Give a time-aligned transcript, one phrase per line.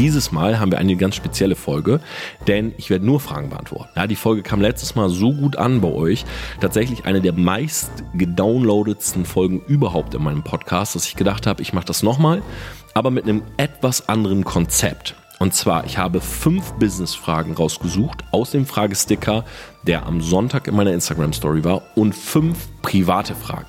[0.00, 2.00] dieses Mal haben wir eine ganz spezielle Folge,
[2.46, 3.90] denn ich werde nur Fragen beantworten.
[3.96, 6.24] Ja, die Folge kam letztes Mal so gut an bei euch.
[6.58, 11.74] Tatsächlich eine der meist gedownloadetsten Folgen überhaupt in meinem Podcast, dass ich gedacht habe, ich
[11.74, 12.42] mache das nochmal,
[12.94, 15.16] aber mit einem etwas anderen Konzept.
[15.38, 19.44] Und zwar, ich habe fünf Business-Fragen rausgesucht aus dem Fragesticker,
[19.86, 23.66] der am Sonntag in meiner Instagram-Story war, und fünf private Fragen.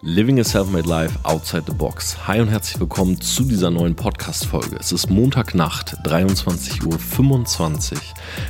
[0.00, 2.28] Living a Self-Made Life Outside the Box.
[2.28, 4.76] Hi und herzlich willkommen zu dieser neuen Podcast-Folge.
[4.78, 8.00] Es ist Montagnacht, 23.25 Uhr,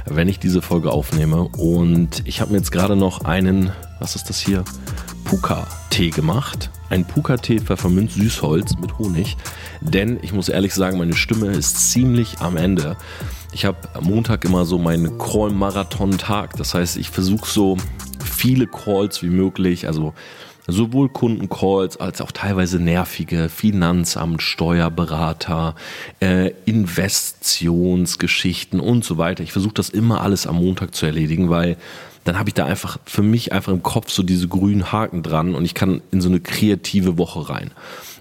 [0.04, 1.48] wenn ich diese Folge aufnehme.
[1.56, 4.62] Und ich habe mir jetzt gerade noch einen, was ist das hier?
[5.24, 6.68] Puka-Tee gemacht.
[6.90, 9.38] Ein Puka-Tee Pfefferminz Süßholz mit Honig.
[9.80, 12.98] Denn ich muss ehrlich sagen, meine Stimme ist ziemlich am Ende.
[13.52, 16.58] Ich habe Montag immer so meinen Call-Marathon-Tag.
[16.58, 17.78] Das heißt, ich versuche so
[18.22, 20.12] viele Calls wie möglich, also
[20.68, 25.74] sowohl Kundencalls als auch teilweise nervige Finanzamt, Steuerberater,
[26.20, 29.42] äh, Investitionsgeschichten und so weiter.
[29.42, 31.76] Ich versuche das immer alles am Montag zu erledigen, weil
[32.24, 35.54] dann habe ich da einfach für mich einfach im Kopf so diese grünen Haken dran
[35.54, 37.70] und ich kann in so eine kreative Woche rein.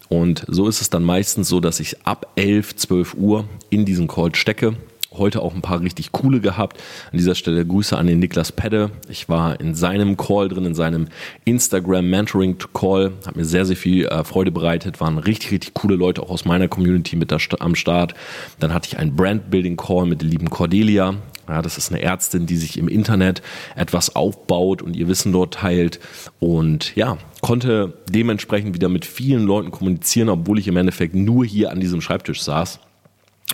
[0.07, 4.07] Und so ist es dann meistens so, dass ich ab 11, 12 Uhr in diesen
[4.07, 4.77] Call stecke
[5.13, 6.77] heute auch ein paar richtig coole gehabt.
[7.11, 8.91] An dieser Stelle Grüße an den Niklas Pedde.
[9.09, 11.07] Ich war in seinem Call drin, in seinem
[11.45, 13.13] Instagram Mentoring Call.
[13.25, 14.99] Hat mir sehr, sehr viel äh, Freude bereitet.
[14.99, 18.13] Waren richtig, richtig coole Leute auch aus meiner Community mit da, am Start.
[18.59, 21.15] Dann hatte ich einen Brand Building Call mit der lieben Cordelia.
[21.47, 23.41] Ja, das ist eine Ärztin, die sich im Internet
[23.75, 25.99] etwas aufbaut und ihr Wissen dort teilt.
[26.39, 31.71] Und ja, konnte dementsprechend wieder mit vielen Leuten kommunizieren, obwohl ich im Endeffekt nur hier
[31.71, 32.79] an diesem Schreibtisch saß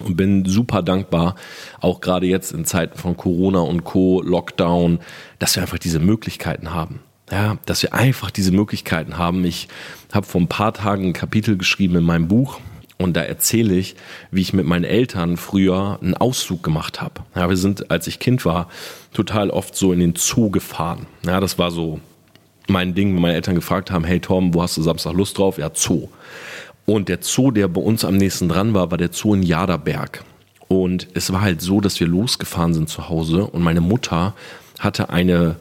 [0.02, 1.36] und bin super dankbar,
[1.80, 5.00] auch gerade jetzt in Zeiten von Corona und Co, Lockdown,
[5.40, 7.00] dass wir einfach diese Möglichkeiten haben.
[7.32, 9.46] Ja, dass wir einfach diese Möglichkeiten haben.
[9.46, 9.68] Ich
[10.12, 12.60] habe vor ein paar Tagen ein Kapitel geschrieben in meinem Buch
[12.98, 13.96] und da erzähle ich,
[14.32, 17.22] wie ich mit meinen Eltern früher einen Auszug gemacht habe.
[17.36, 18.70] Ja, wir sind, als ich Kind war,
[19.14, 21.08] total oft so in den Zoo gefahren.
[21.26, 22.00] Ja, das war so
[22.68, 25.58] mein Ding, wenn meine Eltern gefragt haben, hey Tom, wo hast du Samstag Lust drauf?
[25.58, 26.10] Ja, Zoo.
[26.86, 30.24] Und der Zoo, der bei uns am nächsten dran war, war der Zoo in Jaderberg.
[30.68, 34.34] Und es war halt so, dass wir losgefahren sind zu Hause und meine Mutter
[34.80, 35.58] hatte eine,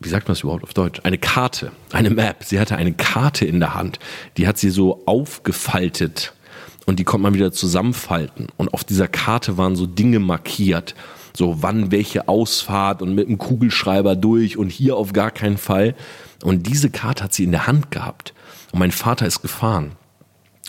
[0.00, 1.00] wie sagt man das überhaupt auf Deutsch?
[1.04, 2.44] Eine Karte, eine Map.
[2.44, 3.98] Sie hatte eine Karte in der Hand.
[4.36, 6.34] Die hat sie so aufgefaltet
[6.84, 8.48] und die konnte man wieder zusammenfalten.
[8.56, 10.94] Und auf dieser Karte waren so Dinge markiert.
[11.36, 15.94] So wann welche Ausfahrt und mit einem Kugelschreiber durch und hier auf gar keinen Fall.
[16.42, 18.34] Und diese Karte hat sie in der Hand gehabt.
[18.72, 19.92] Und mein Vater ist gefahren.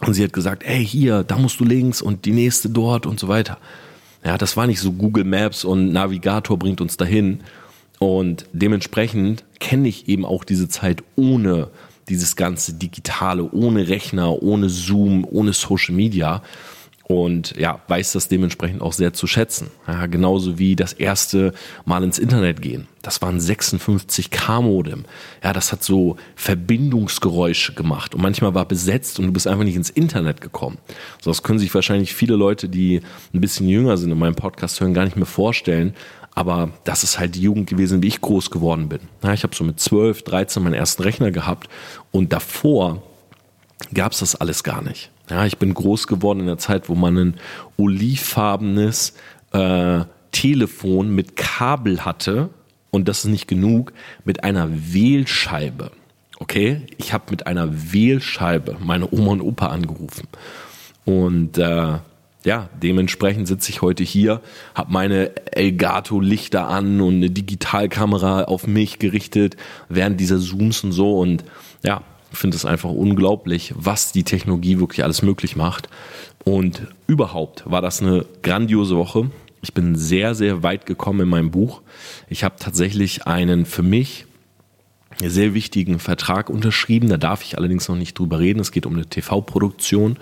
[0.01, 3.19] Und sie hat gesagt, ey, hier, da musst du links und die nächste dort und
[3.19, 3.57] so weiter.
[4.23, 7.41] Ja, das war nicht so Google Maps und Navigator bringt uns dahin.
[7.99, 11.69] Und dementsprechend kenne ich eben auch diese Zeit ohne
[12.09, 16.43] dieses ganze Digitale, ohne Rechner, ohne Zoom, ohne Social Media
[17.07, 19.69] und ja, weiß das dementsprechend auch sehr zu schätzen.
[19.87, 21.53] Ja, genauso wie das erste
[21.85, 22.87] Mal ins Internet gehen.
[23.03, 25.05] Das war ein 56K Modem.
[25.43, 29.75] Ja, das hat so Verbindungsgeräusche gemacht und manchmal war besetzt und du bist einfach nicht
[29.75, 30.79] ins Internet gekommen.
[31.21, 33.01] So, das können sich wahrscheinlich viele Leute, die
[33.33, 35.93] ein bisschen jünger sind in meinem Podcast hören, gar nicht mehr vorstellen.
[36.33, 39.01] Aber das ist halt die Jugend gewesen, wie ich groß geworden bin.
[39.23, 41.69] Ja, ich habe so mit 12, 13 meinen ersten Rechner gehabt
[42.11, 43.03] und davor
[43.93, 45.11] gab es das alles gar nicht.
[45.29, 47.33] Ja, ich bin groß geworden in der Zeit, wo man ein
[47.77, 49.15] olivfarbenes
[49.53, 52.49] äh, Telefon mit Kabel hatte.
[52.91, 53.93] Und das ist nicht genug,
[54.23, 55.91] mit einer Wählscheibe.
[56.39, 60.27] Okay, ich habe mit einer Wählscheibe meine Oma und Opa angerufen.
[61.05, 61.97] Und äh,
[62.45, 64.41] ja, dementsprechend sitze ich heute hier,
[64.75, 69.57] habe meine Elgato-Lichter an und eine Digitalkamera auf mich gerichtet
[69.89, 71.19] während dieser Zooms und so.
[71.19, 71.43] Und
[71.83, 72.01] ja,
[72.35, 75.89] finde es einfach unglaublich, was die Technologie wirklich alles möglich macht.
[76.43, 79.31] Und überhaupt war das eine grandiose Woche.
[79.61, 81.81] Ich bin sehr, sehr weit gekommen in meinem Buch.
[82.29, 84.25] Ich habe tatsächlich einen für mich
[85.23, 87.09] sehr wichtigen Vertrag unterschrieben.
[87.09, 88.59] Da darf ich allerdings noch nicht drüber reden.
[88.59, 90.17] Es geht um eine TV-Produktion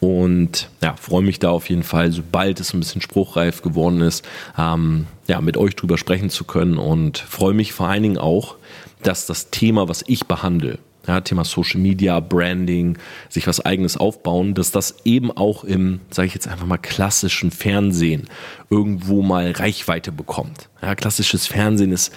[0.00, 4.26] und ja, freue mich da auf jeden Fall, sobald es ein bisschen spruchreif geworden ist,
[4.58, 8.56] ähm, ja, mit euch drüber sprechen zu können und freue mich vor allen Dingen auch,
[9.02, 12.98] dass das Thema, was ich behandle, ja, Thema Social Media, Branding,
[13.28, 17.50] sich was eigenes aufbauen, dass das eben auch im, sage ich jetzt einfach mal, klassischen
[17.50, 18.28] Fernsehen
[18.70, 20.68] irgendwo mal Reichweite bekommt.
[20.82, 22.12] Ja, klassisches Fernsehen ist,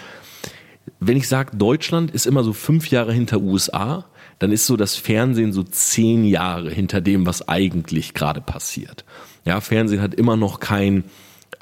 [0.99, 4.05] wenn ich sage, Deutschland ist immer so fünf Jahre hinter USA,
[4.39, 9.05] dann ist so das Fernsehen so zehn Jahre hinter dem, was eigentlich gerade passiert.
[9.45, 11.03] Ja, Fernsehen hat immer noch kein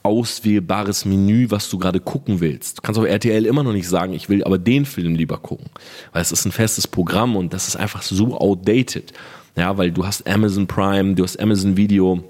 [0.07, 2.80] auswählbares Menü, was du gerade gucken willst.
[2.80, 5.68] Du kannst auf RTL immer noch nicht sagen, ich will aber den Film lieber gucken,
[6.13, 9.13] weil es ist ein festes Programm und das ist einfach so outdated.
[9.56, 12.24] Ja, weil du hast Amazon Prime, du hast Amazon Video,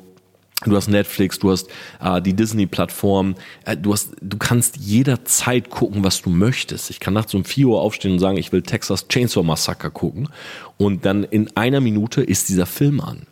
[0.65, 1.69] Du hast Netflix, du hast
[2.01, 3.35] äh, die Disney-Plattform,
[3.65, 6.89] äh, du du kannst jederzeit gucken, was du möchtest.
[6.89, 10.30] Ich kann nachts um 4 Uhr aufstehen und sagen, ich will Texas Chainsaw Massacre gucken.
[10.77, 13.27] Und dann in einer Minute ist dieser Film an.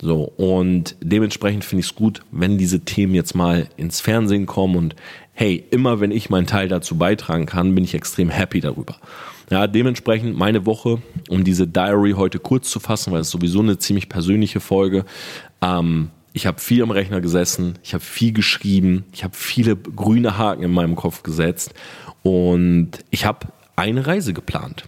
[0.00, 4.76] So, und dementsprechend finde ich es gut, wenn diese Themen jetzt mal ins Fernsehen kommen
[4.76, 4.96] und
[5.32, 8.96] hey, immer wenn ich meinen Teil dazu beitragen kann, bin ich extrem happy darüber.
[9.50, 13.78] Ja, dementsprechend meine Woche, um diese Diary heute kurz zu fassen, weil es sowieso eine
[13.78, 15.04] ziemlich persönliche Folge.
[15.62, 20.36] Ähm, ich habe viel am Rechner gesessen, ich habe viel geschrieben, ich habe viele grüne
[20.36, 21.72] Haken in meinem Kopf gesetzt
[22.22, 23.46] und ich habe
[23.76, 24.84] eine Reise geplant.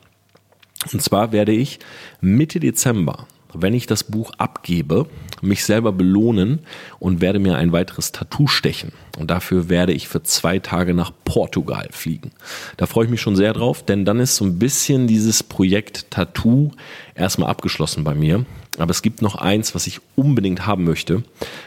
[0.92, 1.78] Und zwar werde ich
[2.20, 5.06] Mitte Dezember wenn ich das Buch abgebe,
[5.40, 6.60] mich selber belohnen
[6.98, 8.92] und werde mir ein weiteres Tattoo stechen.
[9.18, 12.30] Und dafür werde ich für zwei Tage nach Portugal fliegen.
[12.76, 16.10] Da freue ich mich schon sehr drauf, denn dann ist so ein bisschen dieses Projekt
[16.10, 16.70] Tattoo
[17.14, 18.44] erstmal abgeschlossen bei mir.
[18.78, 21.24] Aber es gibt noch eins, was ich unbedingt haben möchte.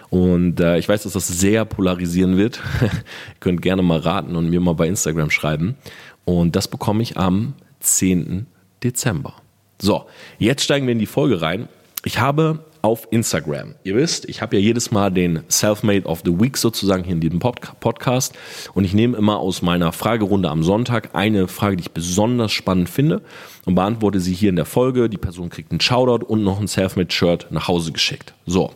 [0.10, 2.62] Und äh, ich weiß, dass das sehr polarisieren wird.
[2.82, 2.90] Ihr
[3.40, 5.76] könnt gerne mal raten und mir mal bei Instagram schreiben.
[6.24, 8.46] Und das bekomme ich am 10.
[8.84, 9.41] Dezember.
[9.82, 10.06] So,
[10.38, 11.68] jetzt steigen wir in die Folge rein.
[12.06, 13.74] Ich habe auf Instagram.
[13.84, 17.20] Ihr wisst, ich habe ja jedes Mal den Selfmade of the Week sozusagen hier in
[17.20, 18.34] diesem Podcast
[18.74, 22.90] und ich nehme immer aus meiner Fragerunde am Sonntag eine Frage, die ich besonders spannend
[22.90, 23.22] finde
[23.66, 25.10] und beantworte sie hier in der Folge.
[25.10, 28.34] Die Person kriegt einen Shoutout und noch ein Selfmade-Shirt nach Hause geschickt.
[28.46, 28.72] So,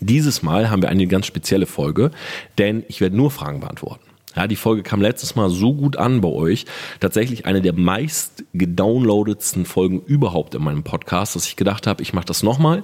[0.00, 2.10] dieses Mal haben wir eine ganz spezielle Folge,
[2.56, 4.03] denn ich werde nur Fragen beantworten.
[4.36, 6.66] Ja, die Folge kam letztes Mal so gut an bei euch.
[7.00, 12.12] Tatsächlich eine der meist gedownloadetsten Folgen überhaupt in meinem Podcast, dass ich gedacht habe, ich
[12.12, 12.82] mache das nochmal,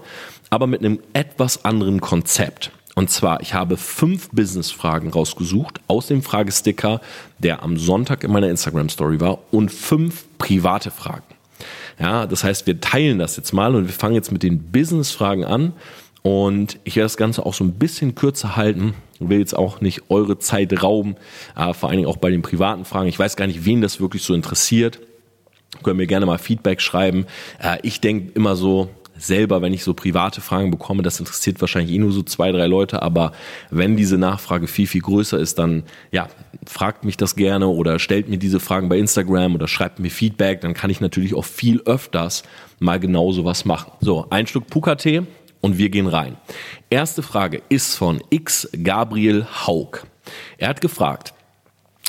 [0.49, 2.71] aber mit einem etwas anderen Konzept.
[2.95, 7.01] Und zwar, ich habe fünf Business-Fragen rausgesucht aus dem Fragesticker,
[7.39, 11.25] der am Sonntag in meiner Instagram-Story war, und fünf private Fragen.
[11.99, 15.45] Ja, das heißt, wir teilen das jetzt mal und wir fangen jetzt mit den Business-Fragen
[15.45, 15.73] an.
[16.23, 20.11] Und ich werde das Ganze auch so ein bisschen kürzer halten, will jetzt auch nicht
[20.11, 21.17] eure Zeit rauben,
[21.57, 23.09] äh, vor allen Dingen auch bei den privaten Fragen.
[23.09, 25.01] Ich weiß gar nicht, wen das wirklich so interessiert.
[25.83, 27.27] Können mir gerne mal Feedback schreiben.
[27.63, 28.91] Äh, ich denke immer so,
[29.21, 32.67] selber, wenn ich so private Fragen bekomme, das interessiert wahrscheinlich eh nur so zwei, drei
[32.67, 33.33] Leute, aber
[33.71, 36.29] wenn diese Nachfrage viel, viel größer ist, dann ja,
[36.67, 40.61] fragt mich das gerne oder stellt mir diese Fragen bei Instagram oder schreibt mir Feedback,
[40.61, 42.43] dann kann ich natürlich auch viel öfters
[42.79, 43.93] mal genau sowas machen.
[44.01, 45.23] So, ein Stück Puka-Tee,
[45.61, 46.37] und wir gehen rein.
[46.89, 50.05] Erste Frage ist von X Gabriel Haug.
[50.59, 51.35] Er hat gefragt,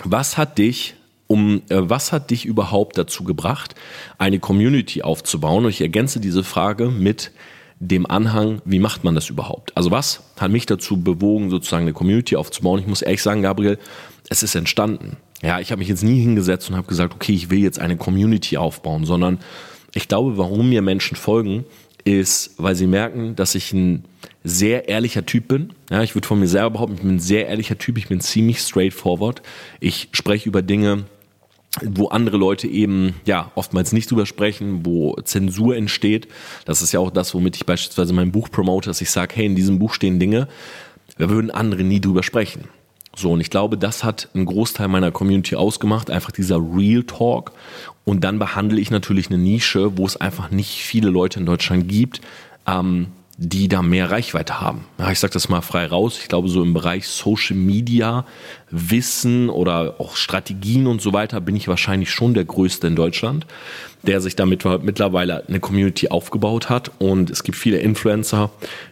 [0.03, 0.95] was hat dich
[1.27, 3.75] um äh, was hat dich überhaupt dazu gebracht,
[4.17, 5.63] eine Community aufzubauen?
[5.63, 7.31] Und ich ergänze diese Frage mit
[7.79, 9.75] dem Anhang, wie macht man das überhaupt?
[9.75, 12.79] Also was hat mich dazu bewogen, sozusagen eine Community aufzubauen?
[12.79, 13.79] Ich muss ehrlich sagen, Gabriel,
[14.29, 15.17] es ist entstanden.
[15.41, 17.97] Ja, ich habe mich jetzt nie hingesetzt und habe gesagt, okay, ich will jetzt eine
[17.97, 19.39] Community aufbauen, sondern
[19.95, 21.65] ich glaube, warum mir Menschen folgen,
[22.03, 24.05] ist, weil sie merken, dass ich ein
[24.43, 25.73] sehr ehrlicher Typ bin.
[25.89, 28.21] Ja, ich würde von mir selber behaupten, ich bin ein sehr ehrlicher Typ, ich bin
[28.21, 29.41] ziemlich straightforward.
[29.79, 31.05] Ich spreche über Dinge,
[31.81, 36.27] wo andere Leute eben ja oftmals nicht drüber sprechen, wo Zensur entsteht.
[36.65, 39.45] Das ist ja auch das, womit ich beispielsweise mein Buch promote, dass ich sage, hey,
[39.45, 40.47] in diesem Buch stehen Dinge,
[41.17, 42.65] da würden andere nie drüber sprechen.
[43.15, 47.51] So, und ich glaube, das hat einen Großteil meiner Community ausgemacht, einfach dieser Real Talk.
[48.05, 51.87] Und dann behandle ich natürlich eine Nische, wo es einfach nicht viele Leute in Deutschland
[51.87, 52.21] gibt,
[52.67, 54.85] ähm, die da mehr Reichweite haben.
[54.99, 56.19] Ja, ich sage das mal frei raus.
[56.21, 58.25] Ich glaube, so im Bereich Social Media,
[58.69, 63.45] Wissen oder auch Strategien und so weiter bin ich wahrscheinlich schon der Größte in Deutschland,
[64.03, 66.91] der sich damit mittlerweile eine Community aufgebaut hat.
[66.99, 68.51] Und es gibt viele Influencer,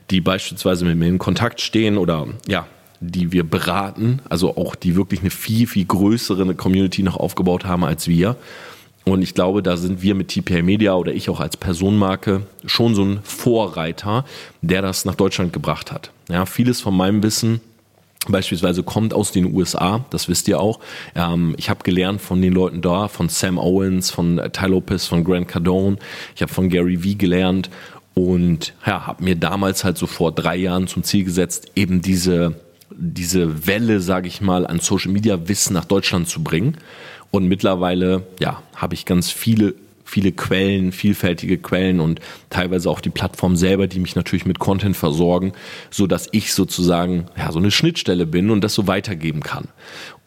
[0.09, 2.65] die beispielsweise mit mir in Kontakt stehen oder ja,
[2.99, 7.83] die wir beraten, also auch die wirklich eine viel, viel größere Community noch aufgebaut haben
[7.83, 8.35] als wir.
[9.05, 12.95] Und ich glaube, da sind wir mit TPA Media oder ich auch als Personenmarke schon
[12.95, 14.25] so ein Vorreiter,
[14.61, 16.11] der das nach Deutschland gebracht hat.
[16.29, 17.61] Ja, vieles von meinem Wissen
[18.27, 20.79] beispielsweise kommt aus den USA, das wisst ihr auch.
[21.15, 25.23] Ähm, ich habe gelernt von den Leuten da, von Sam Owens, von Ty Lopez, von
[25.23, 25.97] Grant Cardone.
[26.35, 27.69] Ich habe von Gary Vee gelernt
[28.13, 32.59] und ja, habe mir damals halt so vor drei Jahren zum Ziel gesetzt, eben diese
[32.91, 36.77] diese Welle, sage ich mal, an Social Media Wissen nach Deutschland zu bringen.
[37.31, 39.75] Und mittlerweile, ja, habe ich ganz viele
[40.09, 42.19] viele Quellen, vielfältige Quellen und
[42.49, 45.53] teilweise auch die Plattform selber, die mich natürlich mit Content versorgen,
[45.91, 49.67] so dass ich sozusagen ja so eine Schnittstelle bin und das so weitergeben kann.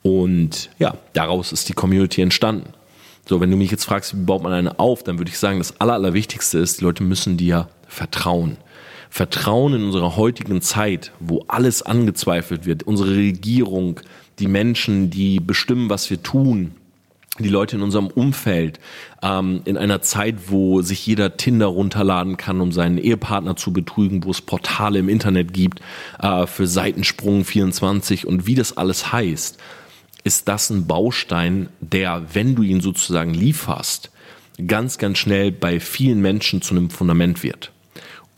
[0.02, 2.72] Und ja, daraus ist die Community entstanden.
[3.26, 5.58] So, wenn du mich jetzt fragst, wie baut man eine auf, dann würde ich sagen,
[5.58, 8.56] das Aller, Allerwichtigste ist, die Leute müssen dir vertrauen.
[9.14, 14.00] Vertrauen in unserer heutigen Zeit, wo alles angezweifelt wird, unsere Regierung,
[14.38, 16.72] die Menschen, die bestimmen, was wir tun,
[17.38, 18.80] die Leute in unserem Umfeld,
[19.22, 24.24] ähm, in einer Zeit, wo sich jeder Tinder runterladen kann, um seinen Ehepartner zu betrügen,
[24.24, 25.82] wo es Portale im Internet gibt
[26.18, 29.58] äh, für Seitensprung 24 und wie das alles heißt,
[30.24, 34.10] ist das ein Baustein, der, wenn du ihn sozusagen lieferst,
[34.66, 37.72] ganz, ganz schnell bei vielen Menschen zu einem Fundament wird.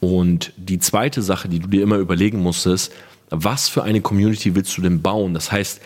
[0.05, 2.93] Und die zweite Sache, die du dir immer überlegen musst, ist,
[3.31, 5.33] was für eine Community willst du denn bauen?
[5.33, 5.81] Das heißt,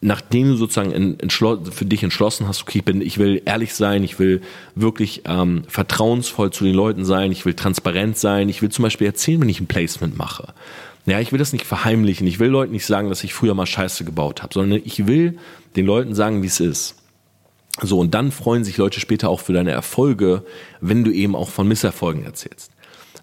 [0.00, 1.18] nachdem du sozusagen
[1.70, 4.40] für dich entschlossen hast, okay, ich, bin, ich will ehrlich sein, ich will
[4.74, 9.06] wirklich ähm, vertrauensvoll zu den Leuten sein, ich will transparent sein, ich will zum Beispiel
[9.06, 10.54] erzählen, wenn ich ein Placement mache.
[11.04, 13.66] Ja, ich will das nicht verheimlichen, ich will Leuten nicht sagen, dass ich früher mal
[13.66, 15.38] Scheiße gebaut habe, sondern ich will
[15.76, 16.94] den Leuten sagen, wie es ist.
[17.82, 20.42] So, und dann freuen sich Leute später auch für deine Erfolge,
[20.80, 22.72] wenn du eben auch von Misserfolgen erzählst.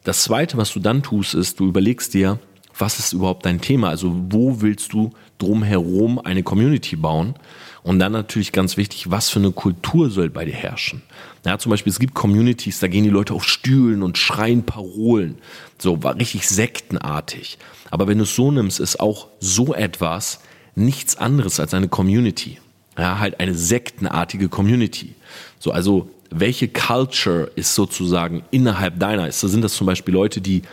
[0.05, 2.39] Das zweite, was du dann tust, ist, du überlegst dir,
[2.77, 3.89] was ist überhaupt dein Thema?
[3.89, 7.33] Also wo willst du drumherum eine Community bauen?
[7.81, 11.01] Und dann natürlich ganz wichtig, was für eine Kultur soll bei dir herrschen?
[11.43, 15.39] Ja, zum Beispiel, es gibt Communities, da gehen die Leute auf Stühlen und schreien Parolen.
[15.79, 17.57] So, war richtig sektenartig.
[17.89, 20.39] Aber wenn du es so nimmst, ist auch so etwas
[20.75, 22.59] nichts anderes als eine Community.
[22.97, 25.15] Ja, halt eine sektenartige Community.
[25.59, 29.27] So, also, welche Culture ist sozusagen innerhalb deiner?
[29.27, 30.63] Ist, sind das zum Beispiel Leute, die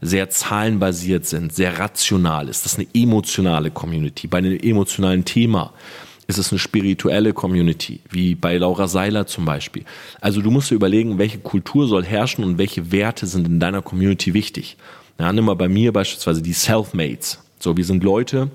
[0.00, 2.64] sehr zahlenbasiert sind, sehr rational ist.
[2.64, 4.26] Das eine emotionale Community.
[4.26, 5.72] Bei einem emotionalen Thema
[6.26, 9.84] ist es eine spirituelle Community, wie bei Laura Seiler zum Beispiel.
[10.20, 13.82] Also du musst dir überlegen, welche Kultur soll herrschen und welche Werte sind in deiner
[13.82, 14.76] Community wichtig.
[15.18, 17.40] Ja, nimm mal bei mir beispielsweise die Selfmates.
[17.58, 18.50] So, wir sind Leute,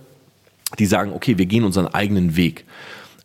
[0.80, 2.66] die sagen, okay, wir gehen unseren eigenen Weg.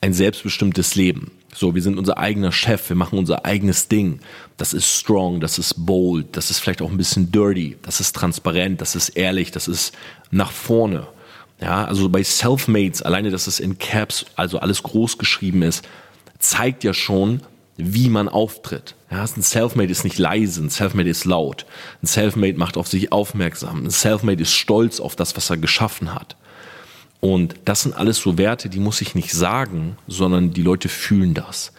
[0.03, 1.31] Ein selbstbestimmtes Leben.
[1.53, 4.21] So, wir sind unser eigener Chef, wir machen unser eigenes Ding.
[4.57, 8.15] Das ist strong, das ist bold, das ist vielleicht auch ein bisschen dirty, das ist
[8.15, 9.95] transparent, das ist ehrlich, das ist
[10.31, 11.07] nach vorne.
[11.61, 15.87] Ja, also bei Selfmates, alleine, dass es in Caps, also alles groß geschrieben ist,
[16.39, 17.43] zeigt ja schon,
[17.77, 18.95] wie man auftritt.
[19.11, 21.67] Ja, ein Selfmade ist nicht leise, ein Selfmade ist laut.
[22.03, 23.85] Ein Selfmade macht auf sich aufmerksam.
[23.85, 26.37] Ein Selfmade ist stolz auf das, was er geschaffen hat.
[27.21, 31.35] Und das sind alles so Werte, die muss ich nicht sagen, sondern die Leute fühlen
[31.35, 31.73] das.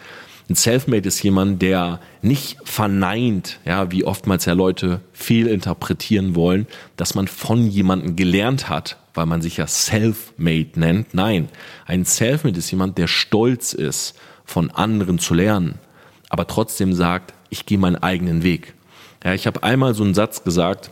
[0.49, 6.67] Ein Selfmade ist jemand, der nicht verneint, ja, wie oftmals ja Leute viel interpretieren wollen,
[6.97, 11.13] dass man von jemandem gelernt hat, weil man sich ja Selfmade nennt.
[11.13, 11.49] Nein,
[11.85, 15.75] ein Selfmade ist jemand, der stolz ist, von anderen zu lernen,
[16.29, 18.73] aber trotzdem sagt, ich gehe meinen eigenen Weg.
[19.23, 20.91] Ja, ich habe einmal so einen Satz gesagt,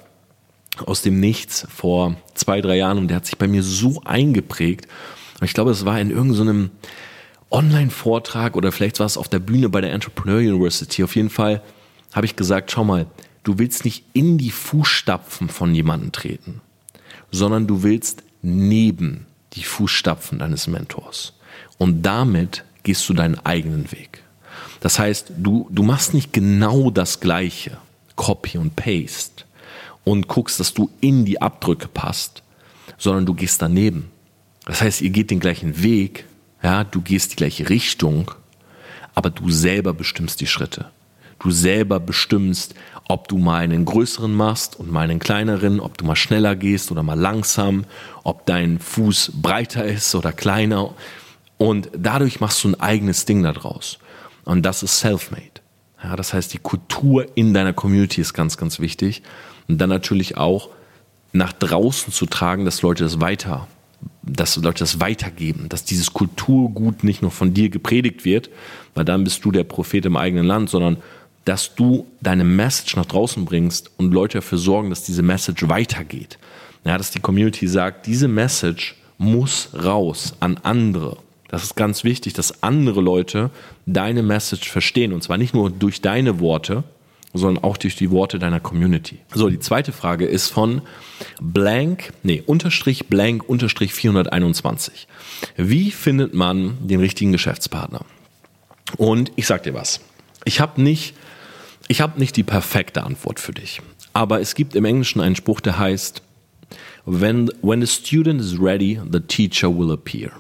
[0.87, 4.87] aus dem Nichts vor zwei, drei Jahren und der hat sich bei mir so eingeprägt.
[5.41, 6.71] Ich glaube, es war in irgendeinem
[7.51, 11.03] Online-Vortrag oder vielleicht war es auf der Bühne bei der Entrepreneur University.
[11.03, 11.61] Auf jeden Fall
[12.13, 13.07] habe ich gesagt, schau mal,
[13.43, 16.61] du willst nicht in die Fußstapfen von jemandem treten,
[17.31, 21.33] sondern du willst neben die Fußstapfen deines Mentors.
[21.77, 24.23] Und damit gehst du deinen eigenen Weg.
[24.79, 27.77] Das heißt, du, du machst nicht genau das Gleiche,
[28.15, 29.45] Copy und Paste,
[30.09, 32.41] und guckst, dass du in die Abdrücke passt,
[32.97, 34.09] sondern du gehst daneben.
[34.65, 36.25] Das heißt, ihr geht den gleichen Weg,
[36.63, 38.31] ja, du gehst die gleiche Richtung,
[39.13, 40.89] aber du selber bestimmst die Schritte.
[41.37, 42.73] Du selber bestimmst,
[43.07, 46.91] ob du mal einen größeren machst und mal einen kleineren, ob du mal schneller gehst
[46.91, 47.85] oder mal langsam,
[48.23, 50.95] ob dein Fuß breiter ist oder kleiner.
[51.59, 53.99] Und dadurch machst du ein eigenes Ding daraus.
[54.43, 55.61] Und das ist self-made.
[56.03, 59.21] Ja, das heißt, die Kultur in deiner Community ist ganz, ganz wichtig.
[59.69, 60.69] Und dann natürlich auch
[61.31, 63.67] nach draußen zu tragen, dass Leute das weiter,
[64.23, 68.49] dass Leute das weitergeben, dass dieses Kulturgut nicht nur von dir gepredigt wird,
[68.95, 70.97] weil dann bist du der Prophet im eigenen Land, sondern
[71.45, 76.37] dass du deine Message nach draußen bringst und Leute dafür sorgen, dass diese Message weitergeht.
[76.83, 81.17] Ja, dass die Community sagt, diese Message muss raus an andere.
[81.49, 83.49] Das ist ganz wichtig, dass andere Leute
[83.85, 85.13] deine Message verstehen.
[85.13, 86.83] Und zwar nicht nur durch deine Worte,
[87.33, 89.19] sondern auch durch die Worte deiner Community.
[89.33, 90.81] So, die zweite Frage ist von
[91.39, 95.07] blank, nee, unterstrich blank unterstrich 421.
[95.55, 98.01] Wie findet man den richtigen Geschäftspartner?
[98.97, 100.01] Und ich sag dir was.
[100.45, 101.13] Ich habe nicht,
[101.87, 103.81] ich habe nicht die perfekte Antwort für dich.
[104.13, 106.23] Aber es gibt im Englischen einen Spruch, der heißt,
[107.05, 110.31] when, when the student is ready, the teacher will appear.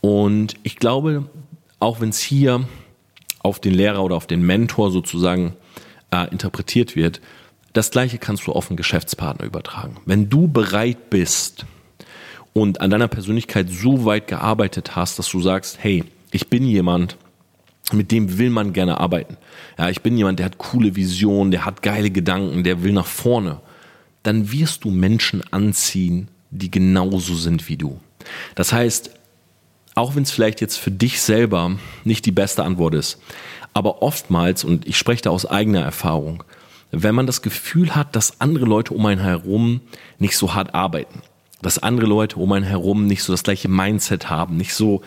[0.00, 1.26] Und ich glaube,
[1.78, 2.66] auch wenn es hier
[3.42, 5.54] auf den Lehrer oder auf den Mentor sozusagen
[6.10, 7.20] äh, interpretiert wird,
[7.72, 9.96] das gleiche kannst du auf einen Geschäftspartner übertragen.
[10.04, 11.66] Wenn du bereit bist
[12.52, 17.16] und an deiner Persönlichkeit so weit gearbeitet hast, dass du sagst, hey, ich bin jemand,
[17.92, 19.36] mit dem will man gerne arbeiten.
[19.78, 23.06] Ja, ich bin jemand, der hat coole Visionen, der hat geile Gedanken, der will nach
[23.06, 23.60] vorne.
[24.22, 28.00] Dann wirst du Menschen anziehen, die genauso sind wie du.
[28.54, 29.10] Das heißt,
[29.94, 31.72] auch wenn es vielleicht jetzt für dich selber
[32.04, 33.18] nicht die beste Antwort ist,
[33.74, 36.42] aber oftmals, und ich spreche da aus eigener Erfahrung,
[36.90, 39.80] wenn man das Gefühl hat, dass andere Leute um einen herum
[40.18, 41.22] nicht so hart arbeiten,
[41.62, 45.02] dass andere Leute um einen herum nicht so das gleiche Mindset haben, nicht so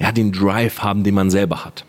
[0.00, 1.84] ja, den Drive haben, den man selber hat,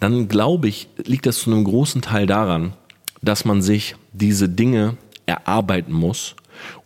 [0.00, 2.74] dann glaube ich, liegt das zu einem großen Teil daran,
[3.20, 4.96] dass man sich diese Dinge
[5.26, 6.34] erarbeiten muss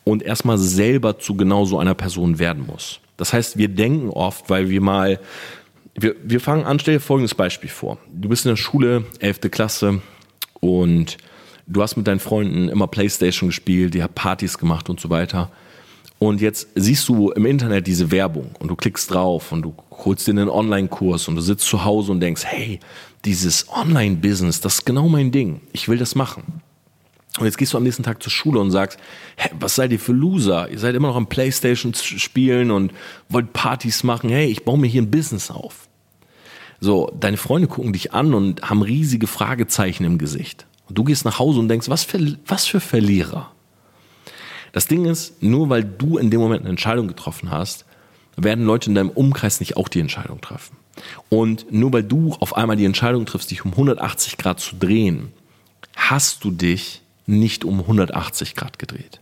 [0.04, 3.00] und erstmal selber zu genau so einer Person werden muss.
[3.16, 5.18] Das heißt, wir denken oft, weil wir mal,
[5.98, 7.98] wir, wir fangen an, stell dir folgendes Beispiel vor.
[8.12, 9.40] Du bist in der Schule, 11.
[9.50, 10.02] Klasse
[10.60, 11.16] und
[11.66, 15.50] du hast mit deinen Freunden immer Playstation gespielt, ihr habt Partys gemacht und so weiter.
[16.18, 20.26] Und jetzt siehst du im Internet diese Werbung und du klickst drauf und du holst
[20.26, 22.80] dir einen Online-Kurs und du sitzt zu Hause und denkst, hey,
[23.24, 25.60] dieses Online-Business, das ist genau mein Ding.
[25.72, 26.62] Ich will das machen.
[27.38, 28.98] Und jetzt gehst du am nächsten Tag zur Schule und sagst,
[29.36, 30.70] hey, was seid ihr für Loser?
[30.70, 32.92] Ihr seid immer noch am Playstation spielen und
[33.28, 34.30] wollt Partys machen.
[34.30, 35.85] Hey, ich baue mir hier ein Business auf.
[36.80, 40.66] So, deine Freunde gucken dich an und haben riesige Fragezeichen im Gesicht.
[40.88, 43.50] Und du gehst nach Hause und denkst, was für, was für Verlierer.
[44.72, 47.86] Das Ding ist, nur weil du in dem Moment eine Entscheidung getroffen hast,
[48.36, 50.76] werden Leute in deinem Umkreis nicht auch die Entscheidung treffen.
[51.28, 55.32] Und nur weil du auf einmal die Entscheidung triffst, dich um 180 Grad zu drehen,
[55.94, 59.20] hast du dich nicht um 180 Grad gedreht,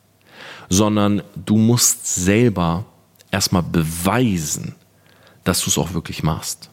[0.69, 2.85] sondern du musst selber
[3.31, 4.75] erstmal beweisen,
[5.45, 6.71] dass du es auch wirklich machst.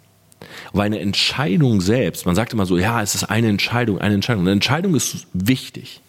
[0.73, 4.43] Weil eine Entscheidung selbst, man sagt immer so, ja, es ist eine Entscheidung, eine Entscheidung.
[4.43, 6.01] Eine Entscheidung ist wichtig,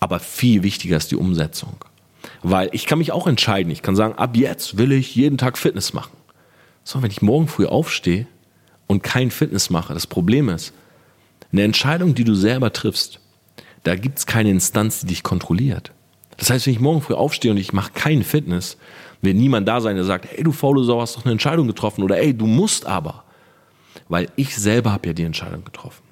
[0.00, 1.76] aber viel wichtiger ist die Umsetzung.
[2.42, 5.58] Weil ich kann mich auch entscheiden, ich kann sagen, ab jetzt will ich jeden Tag
[5.58, 6.16] Fitness machen.
[6.84, 8.26] So, wenn ich morgen früh aufstehe
[8.86, 10.72] und kein Fitness mache, das Problem ist,
[11.52, 13.20] eine Entscheidung, die du selber triffst,
[13.84, 15.92] da gibt es keine Instanz, die dich kontrolliert.
[16.36, 18.76] Das heißt, wenn ich morgen früh aufstehe und ich mache keinen Fitness,
[19.22, 22.02] wird niemand da sein, der sagt, hey du faule Sau, hast doch eine Entscheidung getroffen
[22.02, 23.24] oder ey, du musst aber.
[24.08, 26.02] Weil ich selber habe ja die Entscheidung getroffen.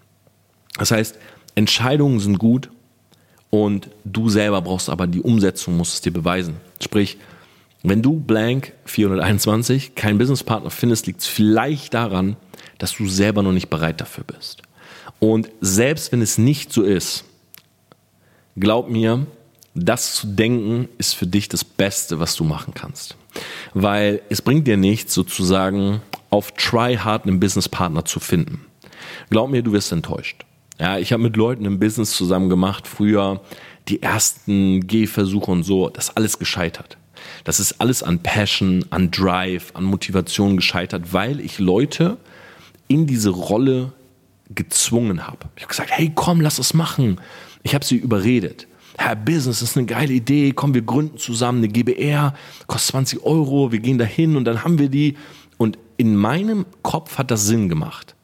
[0.79, 1.17] Das heißt,
[1.55, 2.71] Entscheidungen sind gut
[3.51, 6.57] und du selber brauchst aber die Umsetzung, musst es dir beweisen.
[6.81, 7.17] Sprich,
[7.83, 12.37] wenn du blank 421 keinen Businesspartner findest, liegt es vielleicht daran,
[12.79, 14.63] dass du selber noch nicht bereit dafür bist.
[15.19, 17.25] Und selbst wenn es nicht so ist,
[18.57, 19.27] glaub mir,
[19.75, 23.17] das zu denken ist für dich das Beste, was du machen kannst.
[23.75, 26.01] Weil es bringt dir nichts, sozusagen
[26.37, 28.67] auf Try Hard einen Businesspartner zu finden.
[29.31, 30.45] Glaub mir, du wirst enttäuscht.
[30.79, 33.41] Ja, ich habe mit Leuten im Business zusammen gemacht, früher
[33.89, 36.99] die ersten Gehversuche und so, das ist alles gescheitert.
[37.45, 42.19] Das ist alles an Passion, an Drive, an Motivation gescheitert, weil ich Leute
[42.89, 43.93] in diese Rolle
[44.55, 45.49] gezwungen habe.
[45.57, 47.19] Ich habe gesagt, hey, komm, lass es machen.
[47.63, 48.67] Ich habe sie überredet.
[48.99, 52.35] Herr Business ist eine geile Idee, komm, wir gründen zusammen eine GBR,
[52.67, 55.17] kostet 20 Euro, wir gehen dahin und dann haben wir die.
[55.97, 58.15] In meinem Kopf hat das Sinn gemacht,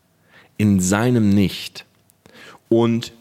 [0.56, 1.86] in seinem nicht.
[2.68, 3.12] Und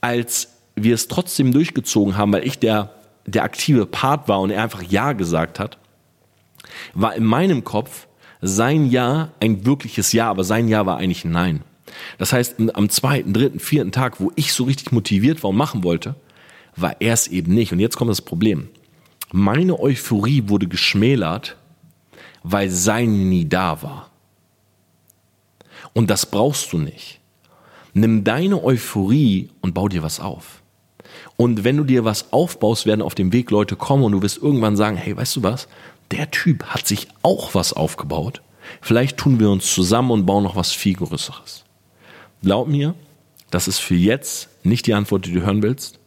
[0.00, 2.94] als wir es trotzdem durchgezogen haben, weil ich der,
[3.26, 5.78] der aktive Part war und er einfach Ja gesagt hat,
[6.94, 8.06] war in meinem Kopf
[8.42, 11.62] sein Ja ein wirkliches Ja, aber sein Ja war eigentlich ein Nein.
[12.18, 15.84] Das heißt, am zweiten, dritten, vierten Tag, wo ich so richtig motiviert war und machen
[15.84, 16.14] wollte,
[16.74, 17.72] war er es eben nicht.
[17.72, 18.68] Und jetzt kommt das Problem.
[19.32, 21.56] Meine Euphorie wurde geschmälert,
[22.48, 24.08] weil sein nie da war.
[25.92, 27.18] Und das brauchst du nicht.
[27.92, 30.62] Nimm deine Euphorie und bau dir was auf.
[31.36, 34.38] Und wenn du dir was aufbaust, werden auf dem Weg Leute kommen und du wirst
[34.38, 35.66] irgendwann sagen, hey, weißt du was?
[36.12, 38.42] Der Typ hat sich auch was aufgebaut.
[38.80, 41.64] Vielleicht tun wir uns zusammen und bauen noch was viel Größeres.
[42.42, 42.94] Glaub mir,
[43.50, 45.98] das ist für jetzt nicht die Antwort, die du hören willst,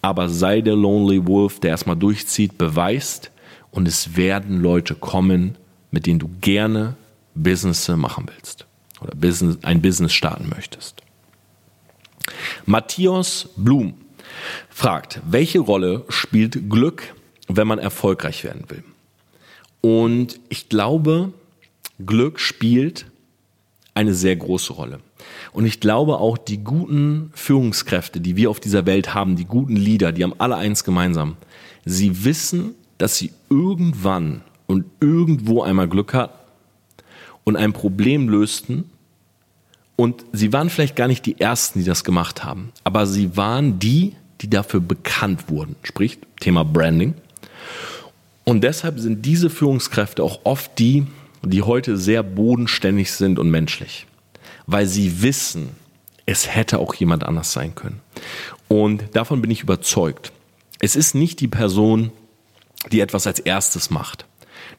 [0.00, 3.30] aber sei der Lonely Wolf, der erstmal durchzieht, beweist
[3.70, 5.56] und es werden Leute kommen,
[5.90, 6.96] mit denen du gerne
[7.34, 8.66] Business machen willst
[9.00, 11.02] oder Business, ein Business starten möchtest.
[12.64, 13.94] Matthias Blum
[14.70, 17.14] fragt, welche Rolle spielt Glück,
[17.48, 18.84] wenn man erfolgreich werden will?
[19.80, 21.32] Und ich glaube,
[22.04, 23.06] Glück spielt
[23.94, 25.00] eine sehr große Rolle.
[25.52, 29.76] Und ich glaube auch, die guten Führungskräfte, die wir auf dieser Welt haben, die guten
[29.76, 31.36] Leader, die haben alle eins gemeinsam.
[31.84, 36.38] Sie wissen, dass sie irgendwann und irgendwo einmal Glück hatten
[37.44, 38.90] und ein Problem lösten.
[39.94, 43.78] Und sie waren vielleicht gar nicht die Ersten, die das gemacht haben, aber sie waren
[43.78, 45.76] die, die dafür bekannt wurden.
[45.82, 47.14] Sprich, Thema Branding.
[48.44, 51.06] Und deshalb sind diese Führungskräfte auch oft die,
[51.42, 54.06] die heute sehr bodenständig sind und menschlich,
[54.66, 55.70] weil sie wissen,
[56.26, 58.00] es hätte auch jemand anders sein können.
[58.68, 60.32] Und davon bin ich überzeugt.
[60.80, 62.12] Es ist nicht die Person,
[62.90, 64.25] die etwas als erstes macht.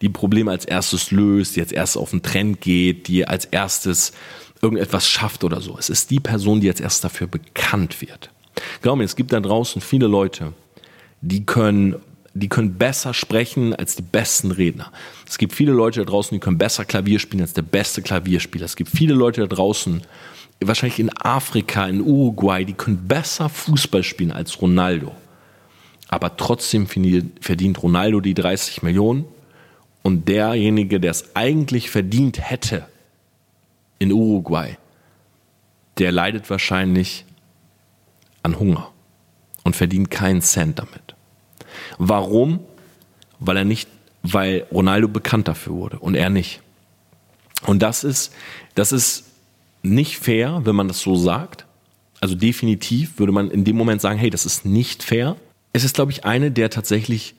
[0.01, 4.13] Die Probleme als erstes löst, die als erstes auf den Trend geht, die als erstes
[4.62, 5.77] irgendetwas schafft oder so.
[5.77, 8.29] Es ist die Person, die als erstes dafür bekannt wird.
[8.81, 10.53] Glaub mir, es gibt da draußen viele Leute,
[11.21, 11.95] die können,
[12.33, 14.91] die können besser sprechen als die besten Redner.
[15.27, 18.65] Es gibt viele Leute da draußen, die können besser Klavier spielen als der beste Klavierspieler.
[18.65, 20.01] Es gibt viele Leute da draußen,
[20.60, 25.15] wahrscheinlich in Afrika, in Uruguay, die können besser Fußball spielen als Ronaldo.
[26.07, 29.25] Aber trotzdem verdient Ronaldo die 30 Millionen
[30.08, 32.88] und derjenige, der es eigentlich verdient hätte
[34.00, 34.78] in Uruguay,
[35.98, 37.26] der leidet wahrscheinlich
[38.41, 38.93] an Hunger
[39.65, 41.17] und verdient keinen Cent damit.
[41.98, 42.62] Warum?
[43.39, 43.89] Weil er nicht,
[44.24, 46.62] weil Ronaldo bekannt dafür wurde und er nicht.
[47.65, 48.34] Und das ist,
[48.76, 49.26] das ist
[49.84, 51.65] nicht fair, wenn man das so sagt.
[52.22, 55.36] Also definitiv würde man in dem Moment sagen, hey, das ist nicht fair.
[55.74, 57.36] Es ist, glaube ich, eine der tatsächlich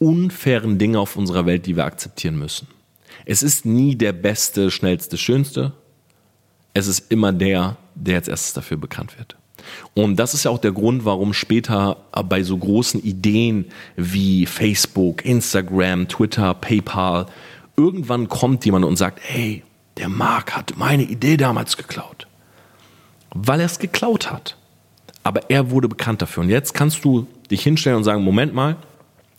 [0.00, 2.66] unfairen Dinge auf unserer Welt, die wir akzeptieren müssen.
[3.26, 5.72] Es ist nie der beste, schnellste, schönste.
[6.74, 9.36] Es ist immer der, der als erstes dafür bekannt wird.
[9.94, 15.24] Und das ist ja auch der Grund, warum später bei so großen Ideen wie Facebook,
[15.24, 17.26] Instagram, Twitter, PayPal,
[17.76, 19.62] irgendwann kommt jemand und sagt, hey,
[19.98, 22.26] der Mark hat meine Idee damals geklaut.
[23.34, 24.56] Weil er es geklaut hat.
[25.22, 26.42] Aber er wurde bekannt dafür.
[26.42, 28.76] Und jetzt kannst du dich hinstellen und sagen, Moment mal,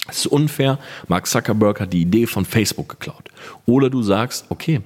[0.08, 3.30] es ist unfair, Mark Zuckerberg hat die Idee von Facebook geklaut.
[3.66, 4.82] Oder du sagst, okay,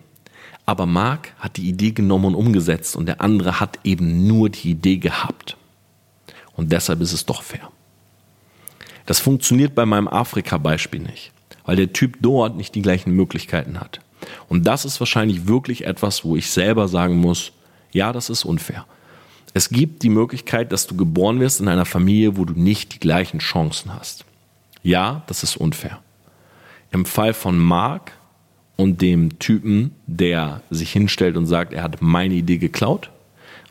[0.66, 4.72] aber Mark hat die Idee genommen und umgesetzt und der andere hat eben nur die
[4.72, 5.58] Idee gehabt.
[6.56, 7.70] Und deshalb ist es doch fair.
[9.06, 11.32] Das funktioniert bei meinem Afrika-Beispiel nicht,
[11.66, 14.00] weil der Typ dort nicht die gleichen Möglichkeiten hat.
[14.50, 17.52] Und das ist wahrscheinlich wirklich etwas, wo ich selber sagen muss,
[17.92, 18.86] ja, das ist unfair.
[19.54, 23.00] Es gibt die Möglichkeit, dass du geboren wirst in einer Familie, wo du nicht die
[23.00, 24.26] gleichen Chancen hast.
[24.86, 26.00] Ja, das ist unfair.
[26.92, 28.12] Im Fall von Mark
[28.78, 33.10] und dem Typen, der sich hinstellt und sagt, er hat meine Idee geklaut,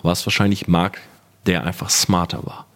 [0.02, 1.00] war es wahrscheinlich Mark,
[1.46, 2.66] der einfach smarter war.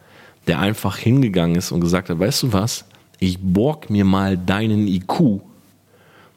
[0.46, 2.84] Der einfach hingegangen ist und gesagt hat, weißt du was,
[3.18, 5.40] ich borg mir mal deinen IQ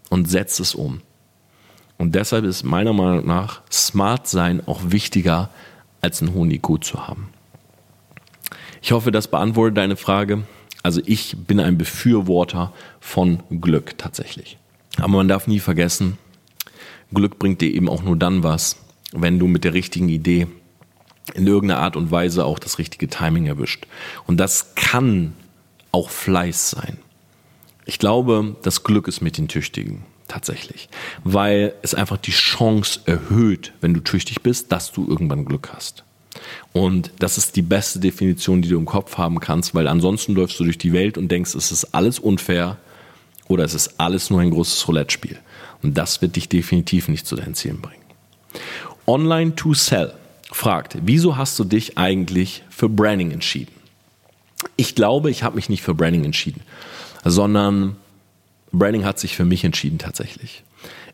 [0.10, 1.02] und setze es um.
[2.00, 5.52] Und deshalb ist meiner Meinung nach Smart sein auch wichtiger,
[6.02, 7.30] als einen hohen IQ zu haben.
[8.82, 10.46] Ich hoffe, das beantwortet deine Frage.
[10.84, 14.58] Also ich bin ein Befürworter von Glück tatsächlich.
[14.98, 16.17] Aber man darf nie vergessen,
[17.13, 18.78] Glück bringt dir eben auch nur dann was,
[19.12, 20.48] wenn du mit der richtigen Idee
[21.34, 23.86] in irgendeiner Art und Weise auch das richtige Timing erwischt.
[24.26, 25.34] Und das kann
[25.91, 26.98] auch Fleiß sein.
[27.86, 30.88] Ich glaube, das Glück ist mit den Tüchtigen tatsächlich,
[31.24, 36.06] weil es einfach die Chance erhöht, wenn du tüchtig bist, dass du irgendwann Glück hast.
[36.73, 40.60] Und das ist die beste Definition, die du im Kopf haben kannst, weil ansonsten läufst
[40.60, 42.77] du durch die Welt und denkst, es ist alles unfair,
[43.51, 45.38] oder es ist alles nur ein großes Roulette-Spiel.
[45.84, 48.01] Und das wird dich definitiv nicht zu deinen Zielen bringen.
[49.06, 50.13] Online to Sell
[50.51, 53.73] fragt, wieso hast du dich eigentlich für Branding entschieden?
[54.77, 56.62] Ich glaube, ich habe mich nicht für Branding entschieden,
[57.25, 57.97] sondern
[58.71, 60.63] Branding hat sich für mich entschieden tatsächlich.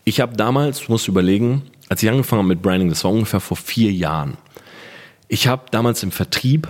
[0.04, 3.58] Ich habe damals, muss überlegen, als ich angefangen habe mit Branding, das war ungefähr vor
[3.58, 4.38] vier Jahren.
[5.28, 6.70] Ich habe damals im Vertrieb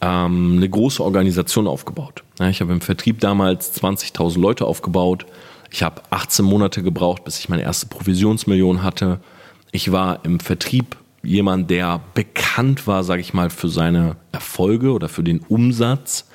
[0.00, 2.22] ähm, eine große Organisation aufgebaut.
[2.38, 5.26] Ja, ich habe im Vertrieb damals 20.000 Leute aufgebaut.
[5.70, 9.20] Ich habe 18 Monate gebraucht, bis ich meine erste Provisionsmillion hatte.
[9.72, 15.08] Ich war im Vertrieb jemand, der bekannt war, sage ich mal, für seine Erfolge oder
[15.08, 16.28] für den Umsatz,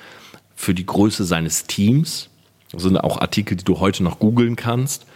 [0.54, 2.28] für die Größe seines Teams.
[2.72, 5.06] Das sind auch Artikel, die du heute noch googeln kannst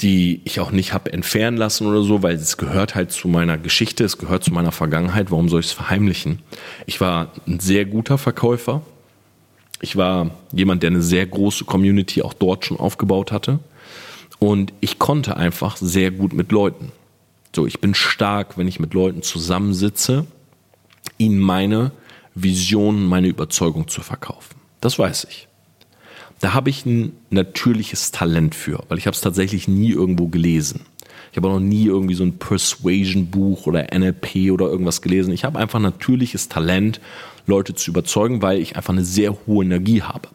[0.00, 3.56] die ich auch nicht habe entfernen lassen oder so, weil es gehört halt zu meiner
[3.56, 5.30] Geschichte, es gehört zu meiner Vergangenheit.
[5.30, 6.40] Warum soll ich es verheimlichen?
[6.84, 8.82] Ich war ein sehr guter Verkäufer.
[9.80, 13.58] Ich war jemand, der eine sehr große Community auch dort schon aufgebaut hatte.
[14.38, 16.92] Und ich konnte einfach sehr gut mit Leuten.
[17.54, 20.26] So, ich bin stark, wenn ich mit Leuten zusammensitze,
[21.16, 21.92] ihnen meine
[22.34, 24.56] Vision, meine Überzeugung zu verkaufen.
[24.82, 25.48] Das weiß ich.
[26.40, 30.82] Da habe ich ein natürliches Talent für, weil ich habe es tatsächlich nie irgendwo gelesen.
[31.30, 35.32] Ich habe auch noch nie irgendwie so ein Persuasion-Buch oder NLP oder irgendwas gelesen.
[35.32, 37.00] Ich habe einfach natürliches Talent,
[37.46, 40.28] Leute zu überzeugen, weil ich einfach eine sehr hohe Energie habe.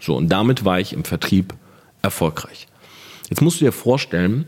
[0.00, 1.54] So, und damit war ich im Vertrieb
[2.02, 2.66] erfolgreich.
[3.30, 4.46] Jetzt musst du dir vorstellen,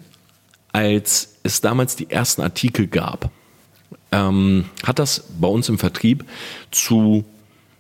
[0.73, 3.31] als es damals die ersten Artikel gab,
[4.13, 6.25] ähm, hat das bei uns im Vertrieb
[6.71, 7.25] zu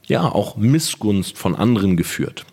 [0.06, 2.46] ja auch Missgunst von anderen geführt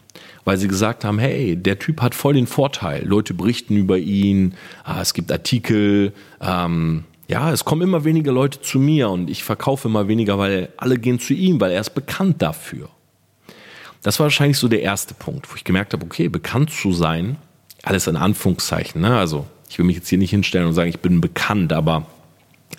[0.46, 3.06] weil sie gesagt haben, hey, der Typ hat voll den Vorteil.
[3.06, 8.62] Leute berichten über ihn, ah, es gibt Artikel, ähm, ja, es kommen immer weniger Leute
[8.62, 11.92] zu mir und ich verkaufe immer weniger, weil alle gehen zu ihm, weil er ist
[11.92, 12.90] bekannt dafür.
[14.02, 17.38] Das war wahrscheinlich so der erste Punkt, wo ich gemerkt habe, okay, bekannt zu sein
[17.84, 19.02] alles in Anführungszeichen.
[19.02, 19.16] Ne?
[19.16, 22.08] Also ich will mich jetzt hier nicht hinstellen und sagen, ich bin bekannt, aber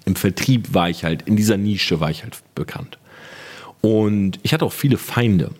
[0.04, 2.98] im Vertrieb war ich halt, in dieser Nische war ich halt bekannt.
[3.80, 5.50] Und ich hatte auch viele Feinde.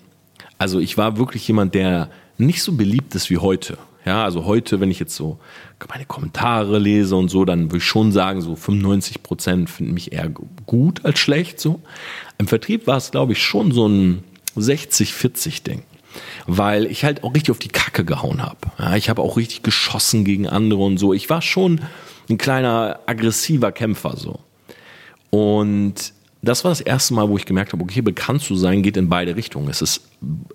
[0.58, 3.78] Also ich war wirklich jemand, der nicht so beliebt ist wie heute.
[4.04, 5.38] Ja, also heute, wenn ich jetzt so
[5.88, 10.12] meine Kommentare lese und so, dann würde ich schon sagen, so 95 Prozent finden mich
[10.12, 10.30] eher
[10.66, 11.58] gut als schlecht.
[11.58, 11.80] So
[12.38, 14.24] im Vertrieb war es, glaube ich, schon so ein
[14.56, 15.82] 60-40 Ding,
[16.46, 18.58] weil ich halt auch richtig auf die Kacke gehauen habe.
[18.78, 21.14] Ja, ich habe auch richtig geschossen gegen andere und so.
[21.14, 21.80] Ich war schon
[22.28, 24.40] ein kleiner aggressiver Kämpfer so.
[25.30, 26.12] Und
[26.44, 29.08] das war das erste Mal, wo ich gemerkt habe, okay, bekannt zu sein geht in
[29.08, 29.68] beide Richtungen.
[29.68, 30.02] Es ist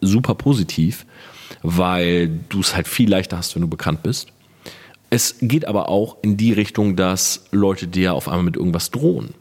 [0.01, 1.05] super positiv
[1.61, 4.31] weil du es halt viel leichter hast, wenn du bekannt bist.
[5.09, 9.33] Es geht aber auch in die Richtung, dass Leute dir auf einmal mit irgendwas drohen.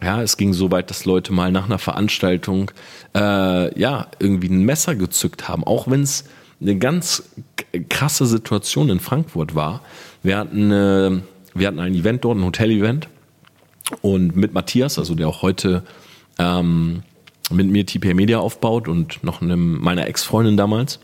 [0.00, 2.70] Ja, es ging so weit, dass Leute mal nach einer Veranstaltung
[3.14, 6.24] äh, ja irgendwie ein Messer gezückt haben, auch wenn es
[6.60, 7.24] eine ganz
[7.88, 9.82] krasse Situation in Frankfurt war.
[10.22, 11.20] Wir hatten, äh,
[11.54, 13.08] wir hatten ein Event dort, ein Hotel-Event
[14.00, 15.82] und mit Matthias, also der auch heute
[16.38, 17.02] ähm,
[17.50, 21.00] mit mir TPA Media aufbaut und noch einem, meiner Ex-Freundin damals.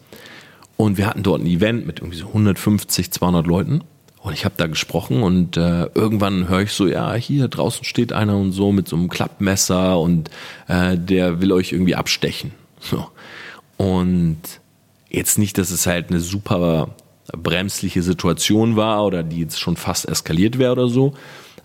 [0.76, 3.82] Und wir hatten dort ein Event mit irgendwie so 150, 200 Leuten.
[4.20, 8.12] Und ich habe da gesprochen und äh, irgendwann höre ich so, ja, hier draußen steht
[8.12, 10.30] einer und so mit so einem Klappmesser und
[10.66, 12.52] äh, der will euch irgendwie abstechen.
[12.80, 13.06] So.
[13.76, 14.38] Und
[15.08, 16.94] jetzt nicht, dass es halt eine super
[17.32, 21.14] bremsliche Situation war oder die jetzt schon fast eskaliert wäre oder so.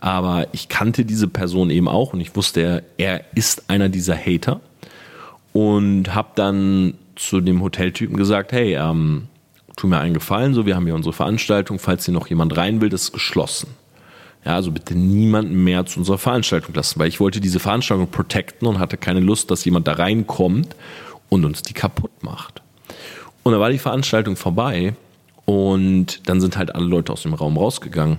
[0.04, 4.60] Aber ich kannte diese Person eben auch und ich wusste, er, ist einer dieser Hater.
[5.54, 9.30] Und habe dann zu dem Hoteltypen gesagt, hey, ähm,
[9.78, 12.82] tu mir einen Gefallen, so, wir haben hier unsere Veranstaltung, falls hier noch jemand rein
[12.82, 13.70] will, das ist geschlossen.
[14.44, 18.68] Ja, also bitte niemanden mehr zu unserer Veranstaltung lassen, weil ich wollte diese Veranstaltung protecten
[18.68, 20.76] und hatte keine Lust, dass jemand da reinkommt
[21.30, 22.62] und uns die kaputt macht.
[23.44, 24.96] Und dann war die Veranstaltung vorbei
[25.46, 28.18] und dann sind halt alle Leute aus dem Raum rausgegangen.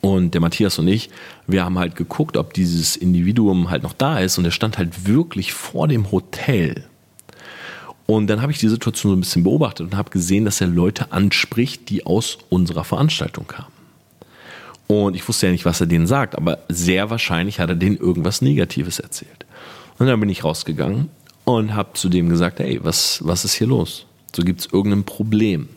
[0.00, 1.10] Und der Matthias und ich,
[1.46, 5.06] wir haben halt geguckt, ob dieses Individuum halt noch da ist und er stand halt
[5.06, 6.84] wirklich vor dem Hotel.
[8.06, 10.66] Und dann habe ich die Situation so ein bisschen beobachtet und habe gesehen, dass er
[10.66, 13.72] Leute anspricht, die aus unserer Veranstaltung kamen.
[14.88, 17.96] Und ich wusste ja nicht, was er denen sagt, aber sehr wahrscheinlich hat er denen
[17.96, 19.46] irgendwas Negatives erzählt.
[20.00, 21.08] Und dann bin ich rausgegangen
[21.44, 24.06] und habe zu dem gesagt, hey, was, was ist hier los?
[24.34, 25.68] So gibt es irgendein Problem.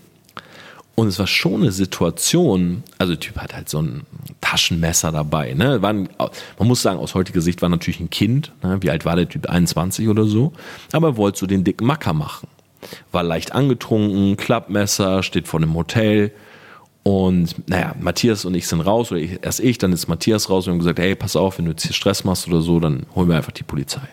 [0.96, 4.04] Und es war schon eine Situation, also der Typ hat halt so ein
[4.42, 5.56] Taschenmesser dabei.
[5.56, 5.80] Ne?
[5.82, 6.08] Ein,
[6.60, 8.52] man muss sagen, aus heutiger Sicht war natürlich ein Kind.
[8.62, 8.78] Ne?
[8.82, 9.48] Wie alt war der Typ?
[9.48, 10.54] 21 oder so.
[10.92, 12.48] Aber er wollte so den dicken Macker machen.
[13.12, 16.32] War leicht angetrunken, Klappmesser, steht vor einem Hotel.
[17.02, 20.68] Und naja, Matthias und ich sind raus, oder ich, erst ich, dann ist Matthias raus
[20.68, 23.08] und haben gesagt, hey, pass auf, wenn du jetzt hier Stress machst oder so, dann
[23.16, 24.08] holen wir einfach die Polizei.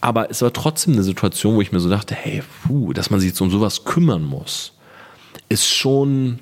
[0.00, 3.20] Aber es war trotzdem eine Situation, wo ich mir so dachte, hey, puh, dass man
[3.20, 4.72] sich jetzt um sowas kümmern muss
[5.48, 6.38] ist schon,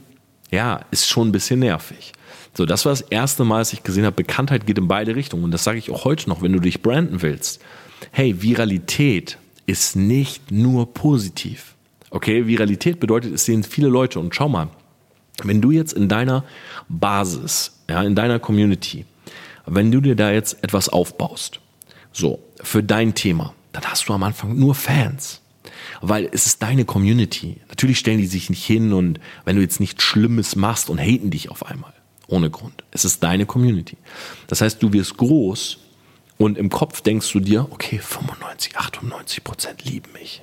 [0.51, 2.13] ja, ist schon ein bisschen nervig.
[2.55, 5.45] So, das war das erste Mal, dass ich gesehen habe, Bekanntheit geht in beide Richtungen.
[5.45, 7.61] Und das sage ich auch heute noch, wenn du dich branden willst.
[8.13, 11.75] Hey, Viralität ist nicht nur positiv.
[12.11, 14.21] Okay, Viralität bedeutet, es sehen viele Leute.
[14.21, 14.69] Und schau mal,
[15.43, 16.45] wenn du jetzt in deiner
[16.89, 19.05] Basis, ja, in deiner Community,
[19.67, 21.61] wenn du dir da jetzt etwas aufbaust,
[22.13, 25.43] so, für dein Thema, dann hast du am Anfang nur Fans
[26.01, 27.61] weil es ist deine Community.
[27.69, 31.31] Natürlich stellen die sich nicht hin und wenn du jetzt nichts Schlimmes machst und haten
[31.31, 31.93] dich auf einmal.
[32.29, 32.85] Ohne Grund.
[32.91, 33.97] Es ist deine Community.
[34.49, 35.79] Das heißt, du wirst groß
[36.39, 40.43] und im Kopf denkst du dir, okay, 95, 98 Prozent lieben mich.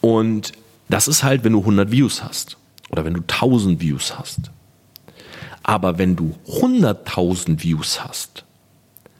[0.00, 0.52] Und
[0.88, 2.58] das ist halt, wenn du 100 Views hast
[2.90, 4.50] oder wenn du 1000 Views hast.
[5.62, 8.44] Aber wenn du 100.000 Views hast,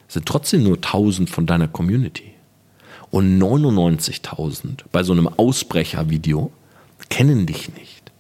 [0.07, 2.36] sind trotzdem nur 1000 von deiner Community
[3.17, 6.53] und 99.000 bei so einem Ausbrechervideo
[7.09, 8.13] kennen dich nicht.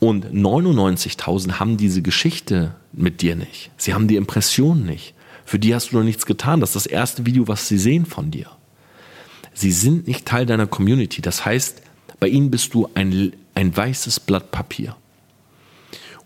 [0.00, 3.70] Und 99.000 haben diese Geschichte mit dir nicht.
[3.76, 5.14] Sie haben die Impression nicht.
[5.44, 6.58] Für die hast du noch nichts getan.
[6.58, 8.48] Das ist das erste Video, was sie sehen von dir.
[9.54, 11.22] Sie sind nicht Teil deiner Community.
[11.22, 11.80] Das heißt,
[12.18, 14.96] bei ihnen bist du ein, ein weißes Blatt Papier.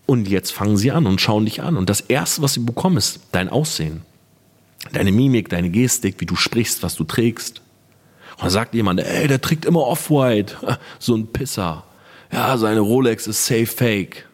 [0.07, 1.77] Und jetzt fangen sie an und schauen dich an.
[1.77, 4.01] Und das Erste, was sie bekommen, ist dein Aussehen.
[4.93, 7.61] Deine Mimik, deine Gestik, wie du sprichst, was du trägst.
[8.37, 10.55] Und dann sagt jemand, ey, der trägt immer Off-White.
[10.99, 11.83] So ein Pisser.
[12.31, 14.27] Ja, seine Rolex ist safe fake.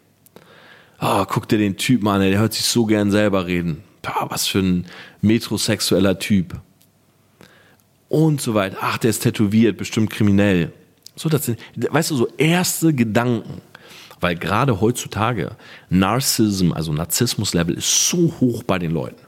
[0.97, 3.83] Ah, guck dir den Typ an, der hört sich so gern selber reden.
[4.01, 4.85] Boah, was für ein
[5.21, 6.55] metrosexueller Typ.
[8.07, 8.77] Und so weiter.
[8.81, 10.71] Ach, der ist tätowiert, bestimmt kriminell.
[11.15, 13.62] So, das sind, weißt du, so erste Gedanken.
[14.21, 15.55] Weil gerade heutzutage
[15.89, 19.21] Narcissism, also Narzissmus-Level, ist so hoch bei den Leuten.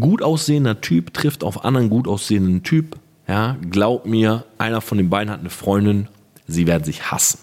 [0.00, 2.96] Gut aussehender Typ trifft auf anderen gut aussehenden Typ.
[3.28, 6.08] Ja, glaub mir, einer von den beiden hat eine Freundin,
[6.46, 7.40] sie werden sich hassen.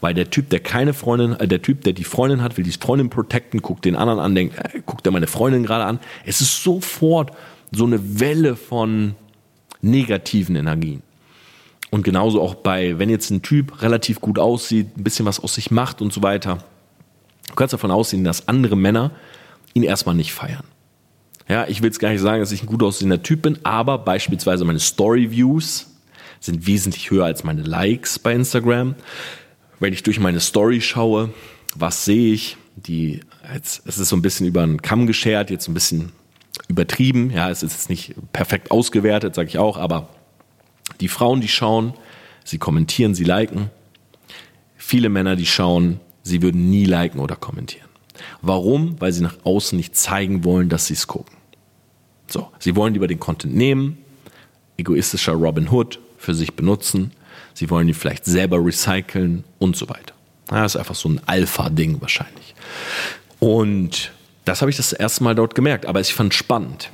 [0.00, 2.72] Weil der Typ, der keine Freundin, äh, der Typ, der die Freundin hat, will die
[2.72, 6.00] Freundin protecten, guckt den anderen an, denkt, äh, guckt er meine Freundin gerade an.
[6.26, 7.30] Es ist sofort
[7.70, 9.14] so eine Welle von
[9.80, 11.02] negativen Energien.
[11.90, 15.54] Und genauso auch bei, wenn jetzt ein Typ relativ gut aussieht, ein bisschen was aus
[15.54, 16.64] sich macht und so weiter,
[17.48, 19.12] du kannst davon ausgehen, dass andere Männer
[19.74, 20.64] ihn erstmal nicht feiern.
[21.48, 23.98] Ja, ich will jetzt gar nicht sagen, dass ich ein gut aussehender Typ bin, aber
[23.98, 25.88] beispielsweise meine Story-Views
[26.40, 28.94] sind wesentlich höher als meine Likes bei Instagram.
[29.80, 31.32] Wenn ich durch meine Story schaue,
[31.74, 32.56] was sehe ich?
[32.76, 33.20] Die,
[33.52, 36.12] jetzt, es ist so ein bisschen über einen Kamm geschert, jetzt ein bisschen
[36.68, 37.30] übertrieben.
[37.30, 40.08] Ja, es ist jetzt nicht perfekt ausgewertet, sage ich auch, aber
[41.00, 41.94] die Frauen, die schauen,
[42.44, 43.70] sie kommentieren, sie liken.
[44.76, 47.88] Viele Männer, die schauen, sie würden nie liken oder kommentieren.
[48.40, 49.00] Warum?
[49.00, 51.36] Weil sie nach außen nicht zeigen wollen, dass sie es gucken.
[52.26, 53.98] So, sie wollen lieber den Content nehmen,
[54.76, 57.12] egoistischer Robin Hood für sich benutzen.
[57.54, 60.14] Sie wollen ihn vielleicht selber recyceln und so weiter.
[60.50, 62.54] Ja, das ist einfach so ein Alpha-Ding wahrscheinlich.
[63.38, 64.12] Und
[64.44, 66.90] das habe ich das erste Mal dort gemerkt, aber ich fand es spannend.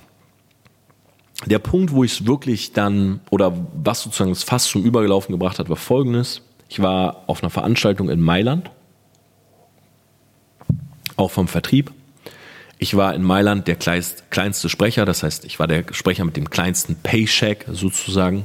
[1.46, 5.58] Der Punkt, wo ich es wirklich dann, oder was sozusagen das fast zum Übergelaufen gebracht
[5.58, 6.42] hat, war folgendes.
[6.68, 8.70] Ich war auf einer Veranstaltung in Mailand,
[11.18, 11.92] auch vom Vertrieb.
[12.78, 16.48] Ich war in Mailand der kleinste Sprecher, das heißt, ich war der Sprecher mit dem
[16.48, 18.44] kleinsten Paycheck sozusagen.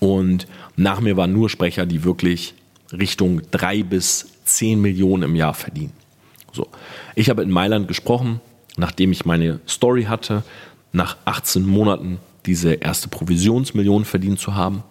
[0.00, 2.54] Und nach mir waren nur Sprecher, die wirklich
[2.92, 5.92] Richtung drei bis zehn Millionen im Jahr verdienen.
[6.52, 6.66] So.
[7.14, 8.40] Ich habe in Mailand gesprochen,
[8.76, 10.42] nachdem ich meine Story hatte,
[10.92, 14.82] nach 18 Monaten diese erste Provisionsmillion verdient zu haben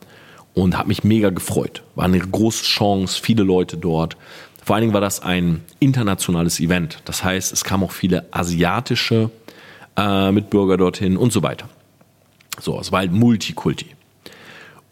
[0.53, 1.83] und habe mich mega gefreut.
[1.95, 4.17] War eine große Chance, viele Leute dort.
[4.63, 6.99] Vor allen Dingen war das ein internationales Event.
[7.05, 9.31] Das heißt, es kamen auch viele asiatische
[9.97, 11.67] äh, Mitbürger dorthin und so weiter.
[12.59, 13.87] So, es war halt Multikulti.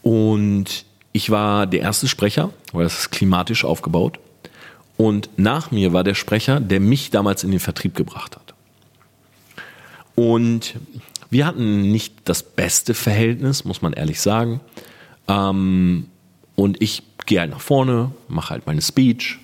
[0.01, 4.19] Und ich war der erste Sprecher, weil das ist klimatisch aufgebaut.
[4.97, 8.53] Und nach mir war der Sprecher, der mich damals in den Vertrieb gebracht hat.
[10.15, 10.75] Und
[11.29, 14.59] wir hatten nicht das beste Verhältnis, muss man ehrlich sagen.
[15.27, 16.07] Ähm,
[16.55, 19.39] und ich gehe halt nach vorne, mache halt meine Speech,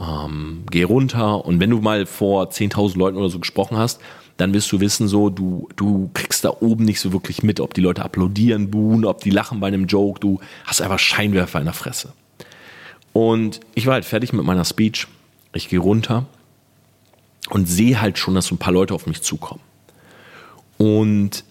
[0.00, 1.44] ähm, gehe runter.
[1.44, 4.00] Und wenn du mal vor 10.000 Leuten oder so gesprochen hast,
[4.36, 7.74] dann wirst du wissen, so, du, du kriegst da oben nicht so wirklich mit, ob
[7.74, 10.20] die Leute applaudieren, buhen, ob die lachen bei einem Joke.
[10.20, 12.12] Du hast einfach Scheinwerfer in der Fresse.
[13.12, 15.08] Und ich war halt fertig mit meiner Speech.
[15.52, 16.26] Ich gehe runter
[17.50, 19.60] und sehe halt schon, dass so ein paar Leute auf mich zukommen.
[20.76, 21.42] Und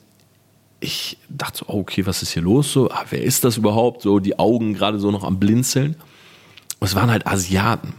[0.79, 2.71] ich dachte so, oh, okay, was ist hier los?
[2.71, 4.01] So, ah, wer ist das überhaupt?
[4.01, 5.95] So, die Augen gerade so noch am Blinzeln.
[6.79, 7.95] Und es waren halt Asiaten.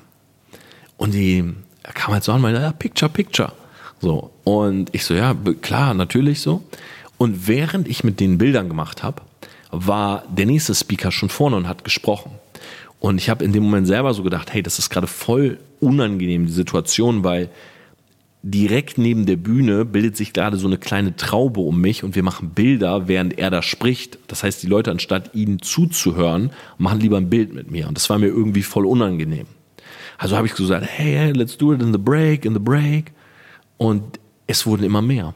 [0.98, 1.42] Und die
[1.82, 3.52] kamen halt so an, meinte, ja, Picture, Picture.
[4.00, 4.30] So.
[4.44, 6.62] Und ich so, ja, klar, natürlich so.
[7.16, 9.22] Und während ich mit den Bildern gemacht habe,
[9.70, 12.32] war der nächste Speaker schon vorne und hat gesprochen.
[13.00, 16.46] Und ich habe in dem Moment selber so gedacht, hey, das ist gerade voll unangenehm,
[16.46, 17.48] die Situation, weil
[18.42, 22.22] direkt neben der Bühne bildet sich gerade so eine kleine Traube um mich und wir
[22.22, 24.18] machen Bilder, während er da spricht.
[24.28, 27.88] Das heißt, die Leute, anstatt ihnen zuzuhören, machen lieber ein Bild mit mir.
[27.88, 29.46] Und das war mir irgendwie voll unangenehm.
[30.18, 33.12] Also habe ich gesagt, hey, hey, let's do it in the break, in the break.
[33.76, 35.32] Und es wurden immer mehr.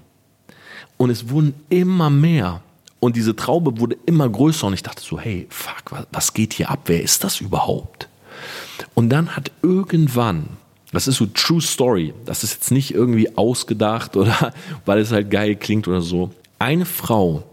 [0.96, 2.60] Und es wurden immer mehr.
[2.98, 6.70] Und diese Traube wurde immer größer und ich dachte so, hey, fuck, was geht hier
[6.70, 6.82] ab?
[6.86, 8.08] Wer ist das überhaupt?
[8.94, 10.48] Und dann hat irgendwann,
[10.92, 14.52] das ist so True Story, das ist jetzt nicht irgendwie ausgedacht oder
[14.84, 16.30] weil es halt geil klingt oder so.
[16.58, 17.44] Eine Frau,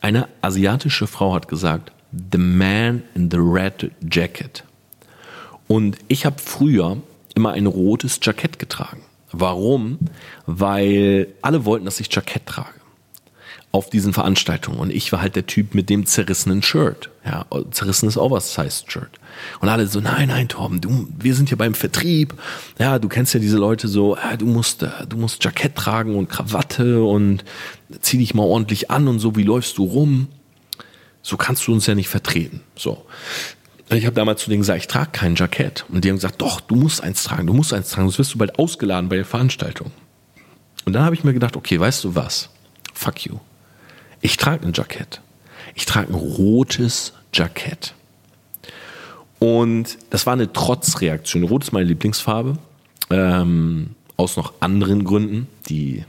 [0.00, 1.92] eine asiatische Frau hat gesagt,
[2.32, 4.64] The Man in the Red Jacket.
[5.68, 6.98] Und ich habe früher
[7.34, 9.02] immer ein rotes Jackett getragen.
[9.32, 9.98] Warum?
[10.46, 12.84] Weil alle wollten, dass ich Jackett trage
[13.74, 14.78] auf diesen Veranstaltungen.
[14.78, 17.10] Und ich war halt der Typ mit dem zerrissenen Shirt.
[17.24, 19.10] Ja, zerrissenes Oversized-Shirt.
[19.58, 22.34] Und alle so, nein, nein, Torben, du, wir sind hier beim Vertrieb.
[22.78, 26.14] Ja, du kennst ja diese Leute so, ja, du musst, äh, du musst Jackett tragen
[26.14, 27.44] und Krawatte und
[28.00, 30.28] zieh dich mal ordentlich an und so, wie läufst du rum?
[31.22, 32.60] So kannst du uns ja nicht vertreten.
[32.76, 33.04] So.
[33.90, 35.84] Ich habe damals zu denen gesagt, ich trage kein Jackett.
[35.88, 38.34] Und die haben gesagt, doch, du musst eins tragen, du musst eins tragen, sonst wirst
[38.34, 39.90] du bald ausgeladen bei der Veranstaltung.
[40.84, 42.50] Und dann habe ich mir gedacht, okay, weißt du was?
[42.92, 43.38] Fuck you.
[44.20, 45.20] Ich trage ein Jackett.
[45.74, 47.94] Ich trage ein rotes Jackett.
[49.38, 51.44] Und das war eine Trotzreaktion.
[51.44, 52.56] Rot ist meine Lieblingsfarbe.
[53.10, 56.04] Ähm, aus noch anderen Gründen, die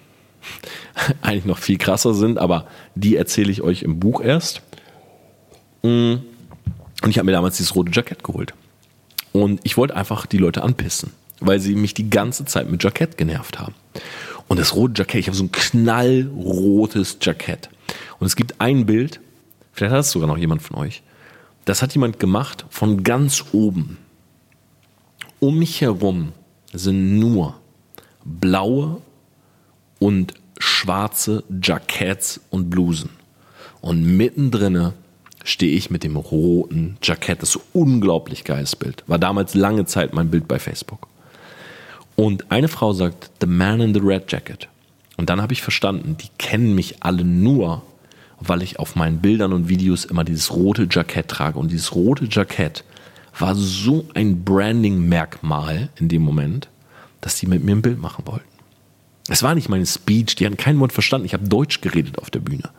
[1.21, 4.61] eigentlich noch viel krasser sind, aber die erzähle ich euch im Buch erst.
[5.83, 6.15] Mm.
[7.05, 8.55] Und ich habe mir damals dieses rote Jackett geholt.
[9.31, 13.15] Und ich wollte einfach die Leute anpissen, weil sie mich die ganze Zeit mit Jackett
[13.15, 13.75] genervt haben.
[14.47, 17.69] Und das rote Jackett, ich habe so ein knallrotes Jackett.
[18.17, 19.19] Und es gibt ein Bild,
[19.71, 21.03] vielleicht hat es sogar noch jemand von euch,
[21.65, 23.99] das hat jemand gemacht von ganz oben.
[25.39, 26.31] um mich herum
[26.73, 27.59] sind nur
[28.23, 28.99] blaue
[29.99, 33.11] und schwarze Jacketts und Blusen.
[33.79, 34.93] Und mittendrin
[35.45, 37.41] stehe ich mit dem roten Jackett.
[37.41, 39.03] Das ist ein unglaublich geiles Bild.
[39.07, 41.07] War damals lange Zeit mein Bild bei Facebook.
[42.15, 44.67] Und eine Frau sagt, The Man in the Red Jacket.
[45.17, 47.83] Und dann habe ich verstanden, die kennen mich alle nur,
[48.39, 51.59] weil ich auf meinen Bildern und Videos immer dieses rote Jackett trage.
[51.59, 52.83] Und dieses rote Jackett
[53.37, 56.69] war so ein Branding-Merkmal in dem Moment,
[57.21, 58.45] dass die mit mir ein Bild machen wollten.
[59.27, 61.25] Es war nicht meine Speech, die hatten kein Wort verstanden.
[61.25, 62.69] Ich habe Deutsch geredet auf der Bühne.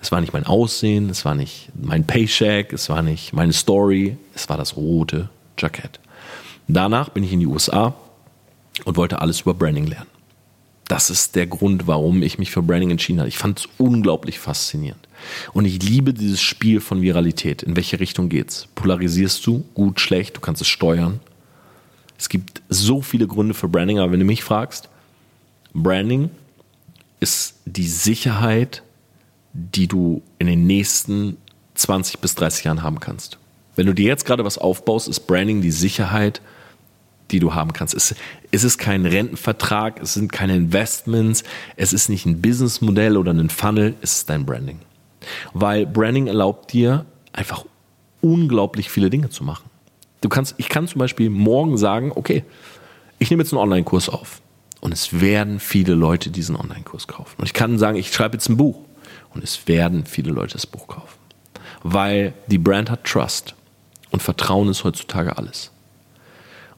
[0.00, 4.16] Es war nicht mein Aussehen, es war nicht mein Paycheck, es war nicht meine Story,
[4.34, 5.28] es war das rote
[5.58, 6.00] Jackett.
[6.68, 7.94] Danach bin ich in die USA
[8.84, 10.08] und wollte alles über Branding lernen.
[10.88, 13.28] Das ist der Grund, warum ich mich für Branding entschieden habe.
[13.28, 15.08] Ich fand es unglaublich faszinierend.
[15.52, 17.62] Und ich liebe dieses Spiel von Viralität.
[17.62, 18.68] In welche Richtung geht's?
[18.76, 19.64] Polarisierst du?
[19.74, 20.36] Gut, schlecht?
[20.36, 21.20] Du kannst es steuern.
[22.18, 24.88] Es gibt so viele Gründe für Branding, aber wenn du mich fragst,
[25.74, 26.30] Branding
[27.20, 28.82] ist die Sicherheit,
[29.74, 31.36] die du in den nächsten
[31.74, 33.38] 20 bis 30 Jahren haben kannst.
[33.74, 36.40] Wenn du dir jetzt gerade was aufbaust, ist Branding die Sicherheit,
[37.30, 37.94] die du haben kannst.
[37.94, 41.44] Es, ist kein Rentenvertrag, es sind keine Investments,
[41.76, 44.78] es ist nicht ein Businessmodell oder ein Funnel, es ist dein Branding.
[45.52, 47.64] Weil Branding erlaubt dir einfach
[48.20, 49.68] unglaublich viele Dinge zu machen.
[50.20, 52.44] Du kannst, ich kann zum Beispiel morgen sagen, okay,
[53.18, 54.40] ich nehme jetzt einen Online-Kurs auf.
[54.80, 57.34] Und es werden viele Leute diesen Online-Kurs kaufen.
[57.38, 58.85] Und ich kann sagen, ich schreibe jetzt ein Buch.
[59.34, 61.18] Und es werden viele Leute das Buch kaufen.
[61.82, 63.54] Weil die Brand hat Trust.
[64.10, 65.70] Und Vertrauen ist heutzutage alles.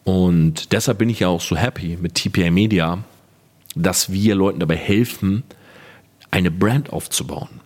[0.04, 2.98] Und deshalb bin ich ja auch so happy mit TPA Media,
[3.74, 5.44] dass wir Leuten dabei helfen,
[6.30, 7.60] eine Brand aufzubauen.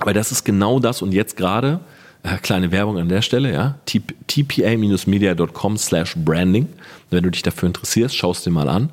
[0.00, 1.80] Weil das ist genau das und jetzt gerade,
[2.22, 6.68] äh, kleine Werbung an der Stelle, ja, tpa-media.com slash branding.
[7.10, 8.90] Wenn du dich dafür interessierst, schaust dir mal an.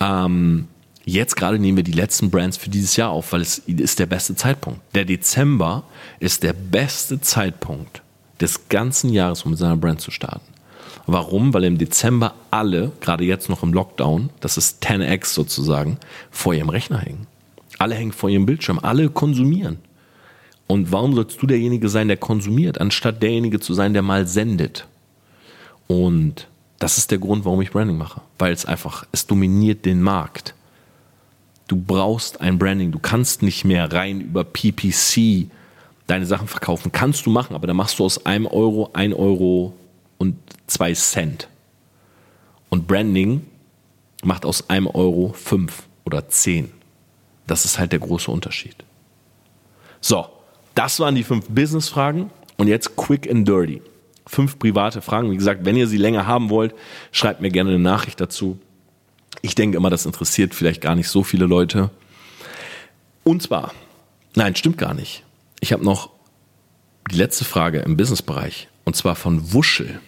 [0.00, 0.68] Ähm,
[1.04, 4.06] jetzt gerade nehmen wir die letzten Brands für dieses Jahr auf, weil es ist der
[4.06, 4.80] beste Zeitpunkt.
[4.94, 5.84] Der Dezember
[6.20, 8.02] ist der beste Zeitpunkt
[8.40, 10.54] des ganzen Jahres, um mit seiner Brand zu starten.
[11.06, 11.52] Warum?
[11.52, 15.98] Weil im Dezember alle, gerade jetzt noch im Lockdown, das ist 10x sozusagen,
[16.30, 17.26] vor ihrem Rechner hängen.
[17.78, 19.78] Alle hängen vor ihrem Bildschirm, alle konsumieren.
[20.66, 24.86] Und warum sollst du derjenige sein, der konsumiert, anstatt derjenige zu sein, der mal sendet?
[25.86, 26.48] Und
[26.78, 28.22] das ist der Grund, warum ich Branding mache.
[28.38, 30.54] Weil es einfach, es dominiert den Markt.
[31.66, 32.92] Du brauchst ein Branding.
[32.92, 35.48] Du kannst nicht mehr rein über PPC
[36.06, 36.92] deine Sachen verkaufen.
[36.92, 39.74] Kannst du machen, aber dann machst du aus einem Euro ein Euro
[40.18, 40.36] und
[40.66, 41.48] zwei Cent.
[42.68, 43.46] Und Branding
[44.22, 46.70] macht aus einem Euro fünf oder zehn.
[47.46, 48.76] Das ist halt der große Unterschied.
[50.00, 50.26] So,
[50.74, 53.80] das waren die fünf Business-Fragen und jetzt quick and dirty.
[54.26, 55.30] Fünf private Fragen.
[55.30, 56.74] Wie gesagt, wenn ihr sie länger haben wollt,
[57.12, 58.58] schreibt mir gerne eine Nachricht dazu.
[59.44, 61.90] Ich denke immer, das interessiert vielleicht gar nicht so viele Leute.
[63.24, 63.74] Und zwar,
[64.34, 65.22] nein, stimmt gar nicht.
[65.60, 66.08] Ich habe noch
[67.10, 70.00] die letzte Frage im Businessbereich und zwar von Wuschel.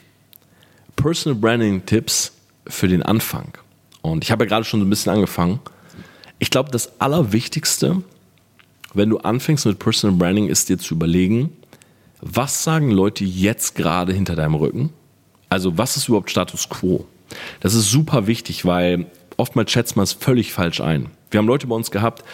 [0.96, 2.32] Personal Branding Tipps
[2.66, 3.52] für den Anfang.
[4.00, 5.60] Und ich habe ja gerade schon so ein bisschen angefangen.
[6.38, 8.02] Ich glaube, das Allerwichtigste,
[8.94, 11.54] wenn du anfängst mit Personal Branding, ist dir zu überlegen,
[12.22, 14.94] was sagen Leute jetzt gerade hinter deinem Rücken?
[15.50, 17.04] Also was ist überhaupt Status quo?
[17.60, 21.10] Das ist super wichtig, weil oftmals schätzt man es völlig falsch ein.
[21.30, 22.24] Wir haben Leute bei uns gehabt,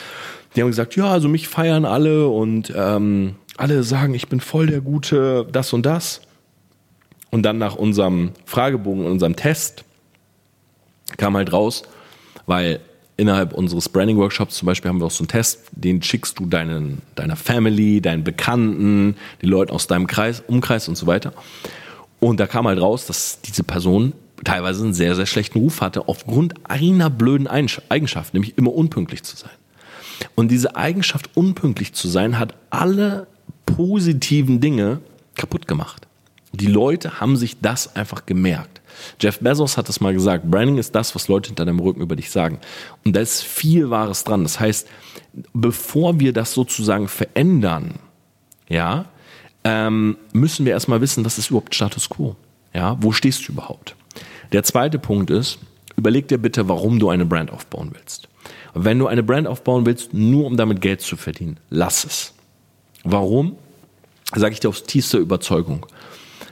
[0.55, 4.66] die haben gesagt, ja, also mich feiern alle und ähm, alle sagen, ich bin voll
[4.66, 6.20] der gute das und das.
[7.30, 9.84] Und dann nach unserem Fragebogen, unserem Test,
[11.16, 11.82] kam halt raus,
[12.46, 12.80] weil
[13.16, 17.03] innerhalb unseres Branding-Workshops zum Beispiel haben wir auch so einen Test, den schickst du deinen,
[17.14, 21.32] deiner Family, deinen Bekannten, den Leuten aus deinem Kreis, Umkreis und so weiter.
[22.20, 24.12] Und da kam halt raus, dass diese Person
[24.45, 29.36] teilweise einen sehr, sehr schlechten Ruf hatte, aufgrund einer blöden Eigenschaft, nämlich immer unpünktlich zu
[29.36, 29.51] sein.
[30.34, 33.26] Und diese Eigenschaft, unpünktlich zu sein, hat alle
[33.66, 35.01] positiven Dinge
[35.34, 36.07] kaputt gemacht.
[36.53, 38.80] Die Leute haben sich das einfach gemerkt.
[39.18, 42.14] Jeff Bezos hat das mal gesagt, Branding ist das, was Leute hinter deinem Rücken über
[42.14, 42.59] dich sagen.
[43.05, 44.43] Und da ist viel Wahres dran.
[44.43, 44.86] Das heißt,
[45.55, 47.95] bevor wir das sozusagen verändern,
[48.68, 49.07] ja,
[49.64, 52.36] ähm, müssen wir erstmal wissen, was ist überhaupt Status Quo?
[52.74, 53.97] Ja, wo stehst du überhaupt?
[54.53, 55.59] Der zweite Punkt ist,
[55.96, 58.28] überleg dir bitte, warum du eine Brand aufbauen willst.
[58.74, 62.34] Wenn du eine Brand aufbauen willst, nur um damit Geld zu verdienen, lass es.
[63.05, 63.57] Warum?
[64.34, 65.86] Sage ich dir aus tiefster Überzeugung.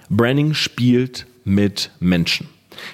[0.09, 2.49] Branding spielt mit Menschen.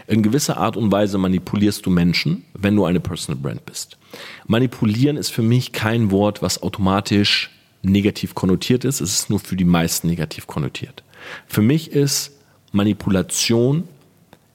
[0.07, 3.98] In gewisser Art und Weise manipulierst du Menschen, wenn du eine Personal Brand bist.
[4.46, 7.50] Manipulieren ist für mich kein Wort, was automatisch
[7.82, 9.00] negativ konnotiert ist.
[9.00, 11.04] Es ist nur für die meisten negativ konnotiert.
[11.46, 12.32] Für mich ist
[12.72, 13.84] Manipulation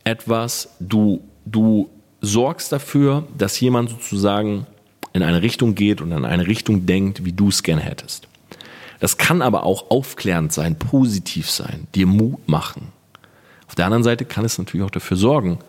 [0.03, 1.89] etwas, du, du
[2.21, 4.67] sorgst dafür, dass jemand sozusagen
[5.13, 8.27] in eine Richtung geht und in eine Richtung denkt, wie du es gerne hättest.
[8.99, 12.89] Das kann aber auch aufklärend sein, positiv sein, dir Mut machen.
[13.67, 15.59] Auf der anderen Seite kann es natürlich auch dafür sorgen,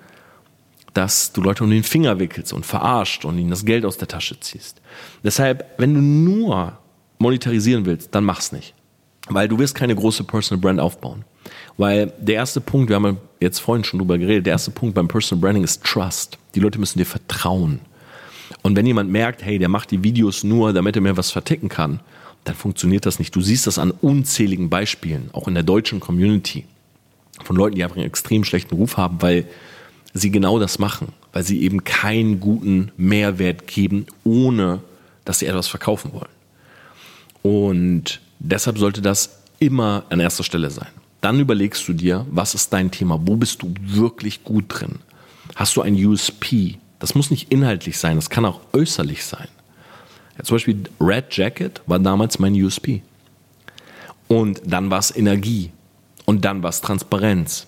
[0.92, 4.08] dass du Leute um den Finger wickelst und verarscht und ihnen das Geld aus der
[4.08, 4.82] Tasche ziehst.
[5.24, 6.78] Deshalb, wenn du nur
[7.18, 8.74] monetarisieren willst, dann mach's nicht.
[9.34, 11.24] Weil du wirst keine große Personal Brand aufbauen.
[11.76, 15.08] Weil der erste Punkt, wir haben jetzt vorhin schon drüber geredet, der erste Punkt beim
[15.08, 16.38] Personal Branding ist Trust.
[16.54, 17.80] Die Leute müssen dir vertrauen.
[18.62, 21.68] Und wenn jemand merkt, hey, der macht die Videos nur, damit er mir was verticken
[21.68, 22.00] kann,
[22.44, 23.34] dann funktioniert das nicht.
[23.34, 26.64] Du siehst das an unzähligen Beispielen, auch in der deutschen Community,
[27.42, 29.46] von Leuten, die einfach einen extrem schlechten Ruf haben, weil
[30.14, 34.80] sie genau das machen, weil sie eben keinen guten Mehrwert geben, ohne
[35.24, 36.28] dass sie etwas verkaufen wollen.
[37.42, 40.88] Und deshalb sollte das immer an erster Stelle sein.
[41.20, 43.20] Dann überlegst du dir, was ist dein Thema?
[43.22, 44.98] Wo bist du wirklich gut drin?
[45.54, 46.78] Hast du ein USP?
[46.98, 49.48] Das muss nicht inhaltlich sein, das kann auch äußerlich sein.
[50.36, 53.02] Ja, zum Beispiel Red Jacket war damals mein USP.
[54.28, 55.70] Und dann war es Energie.
[56.24, 57.66] Und dann war es Transparenz.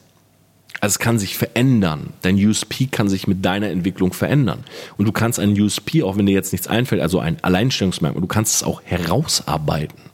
[0.80, 2.12] Also es kann sich verändern.
[2.22, 4.64] Dein USP kann sich mit deiner Entwicklung verändern.
[4.96, 8.26] Und du kannst ein USP, auch wenn dir jetzt nichts einfällt, also ein Alleinstellungsmerkmal, du
[8.26, 10.13] kannst es auch herausarbeiten.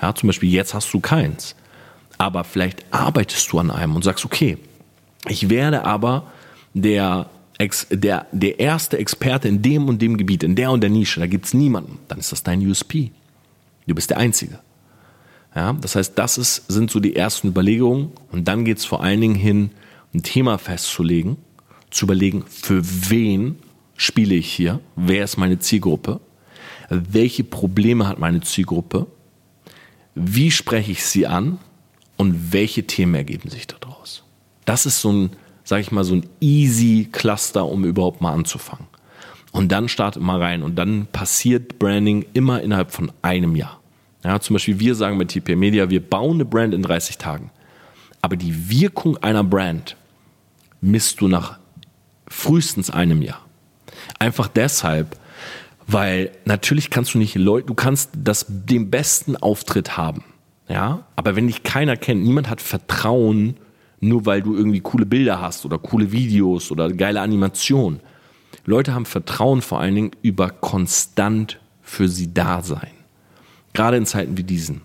[0.00, 1.54] Ja, zum Beispiel jetzt hast du keins.
[2.18, 4.58] Aber vielleicht arbeitest du an einem und sagst, okay,
[5.28, 6.24] ich werde aber
[6.74, 7.28] der,
[7.90, 11.26] der, der erste Experte in dem und dem Gebiet, in der und der Nische, da
[11.26, 11.98] gibt es niemanden.
[12.08, 13.10] Dann ist das dein USP.
[13.86, 14.58] Du bist der Einzige.
[15.54, 19.02] Ja, das heißt, das ist, sind so die ersten Überlegungen und dann geht es vor
[19.02, 19.70] allen Dingen hin,
[20.14, 21.38] ein Thema festzulegen,
[21.90, 23.56] zu überlegen, für wen
[23.96, 26.20] spiele ich hier, wer ist meine Zielgruppe,
[26.88, 29.06] welche Probleme hat meine Zielgruppe,
[30.14, 31.58] wie spreche ich sie an
[32.16, 34.24] und welche Themen ergeben sich daraus.
[34.64, 35.30] Das ist so ein,
[35.64, 38.86] sage ich mal, so ein easy Cluster, um überhaupt mal anzufangen.
[39.52, 43.80] Und dann startet mal rein und dann passiert Branding immer innerhalb von einem Jahr.
[44.22, 47.50] Ja, zum Beispiel wir sagen bei TP Media, wir bauen eine Brand in 30 Tagen.
[48.20, 49.96] Aber die Wirkung einer Brand
[50.80, 51.58] misst du nach
[52.28, 53.44] frühestens einem Jahr.
[54.18, 55.18] Einfach deshalb,
[55.92, 60.24] weil natürlich kannst du nicht Leute, du kannst das, den besten Auftritt haben.
[60.68, 63.56] Ja, aber wenn dich keiner kennt, niemand hat Vertrauen,
[63.98, 68.00] nur weil du irgendwie coole Bilder hast oder coole Videos oder geile Animationen.
[68.64, 72.92] Leute haben Vertrauen vor allen Dingen über konstant für sie da sein.
[73.72, 74.82] Gerade in Zeiten wie diesen.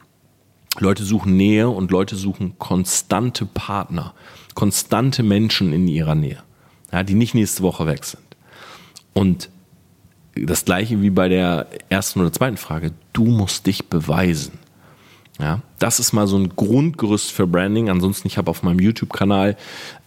[0.79, 4.15] Leute suchen Nähe und Leute suchen konstante Partner,
[4.55, 6.41] konstante Menschen in ihrer Nähe,
[6.91, 8.23] ja, die nicht nächste Woche weg sind.
[9.13, 9.49] Und
[10.35, 14.59] das gleiche wie bei der ersten oder zweiten Frage, du musst dich beweisen.
[15.39, 17.89] Ja, das ist mal so ein Grundgerüst für Branding.
[17.89, 19.57] Ansonsten, ich habe auf meinem YouTube-Kanal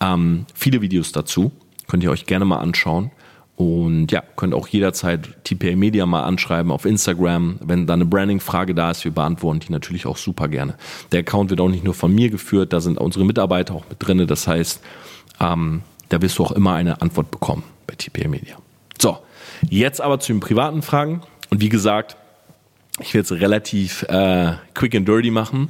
[0.01, 1.53] ähm, viele Videos dazu.
[1.87, 3.11] Könnt ihr euch gerne mal anschauen.
[3.57, 7.59] Und ja, könnt auch jederzeit TPA Media mal anschreiben auf Instagram.
[7.61, 10.77] Wenn da eine Branding-Frage da ist, wir beantworten die natürlich auch super gerne.
[11.11, 13.99] Der Account wird auch nicht nur von mir geführt, da sind unsere Mitarbeiter auch mit
[13.99, 14.25] drin.
[14.27, 14.81] Das heißt,
[15.41, 18.57] ähm, da wirst du auch immer eine Antwort bekommen bei TPA Media.
[19.01, 19.19] So,
[19.69, 21.23] jetzt aber zu den privaten Fragen.
[21.51, 22.17] Und wie gesagt,
[23.01, 25.69] ich will es relativ äh, quick and dirty machen.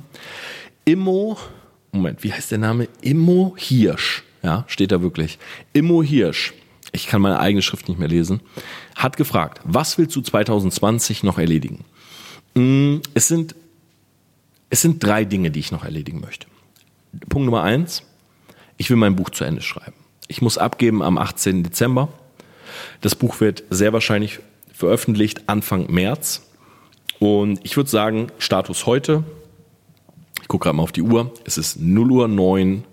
[0.85, 1.39] Immo,
[1.93, 2.89] Moment, wie heißt der Name?
[3.03, 4.23] Immo Hirsch.
[4.43, 5.39] Ja, steht da wirklich.
[5.73, 6.53] Immo Hirsch
[6.93, 8.41] ich kann meine eigene Schrift nicht mehr lesen,
[8.97, 11.85] hat gefragt, was willst du 2020 noch erledigen?
[12.55, 13.55] Mm, es sind,
[14.71, 16.47] es sind drei Dinge, die ich noch erledigen möchte.
[17.29, 18.03] Punkt Nummer eins,
[18.77, 19.95] ich will mein Buch zu Ende schreiben.
[20.29, 21.63] Ich muss abgeben am 18.
[21.63, 22.09] Dezember.
[23.01, 24.41] Das Buch wird sehr wahrscheinlich
[24.73, 26.43] veröffentlicht Anfang März.
[27.19, 29.25] Und ich würde sagen, Status heute,
[30.41, 32.85] ich gucke gerade mal auf die Uhr, es ist 0 Uhr 9,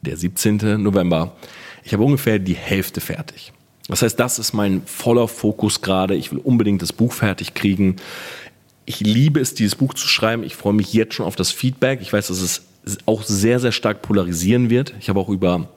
[0.00, 0.82] der 17.
[0.82, 1.36] November.
[1.82, 3.52] Ich habe ungefähr die Hälfte fertig.
[3.88, 6.14] Das heißt, das ist mein voller Fokus gerade.
[6.14, 7.96] Ich will unbedingt das Buch fertig kriegen.
[8.86, 10.42] Ich liebe es, dieses Buch zu schreiben.
[10.42, 12.00] Ich freue mich jetzt schon auf das Feedback.
[12.00, 12.62] Ich weiß, dass es
[13.06, 14.94] auch sehr, sehr stark polarisieren wird.
[15.00, 15.68] Ich habe auch über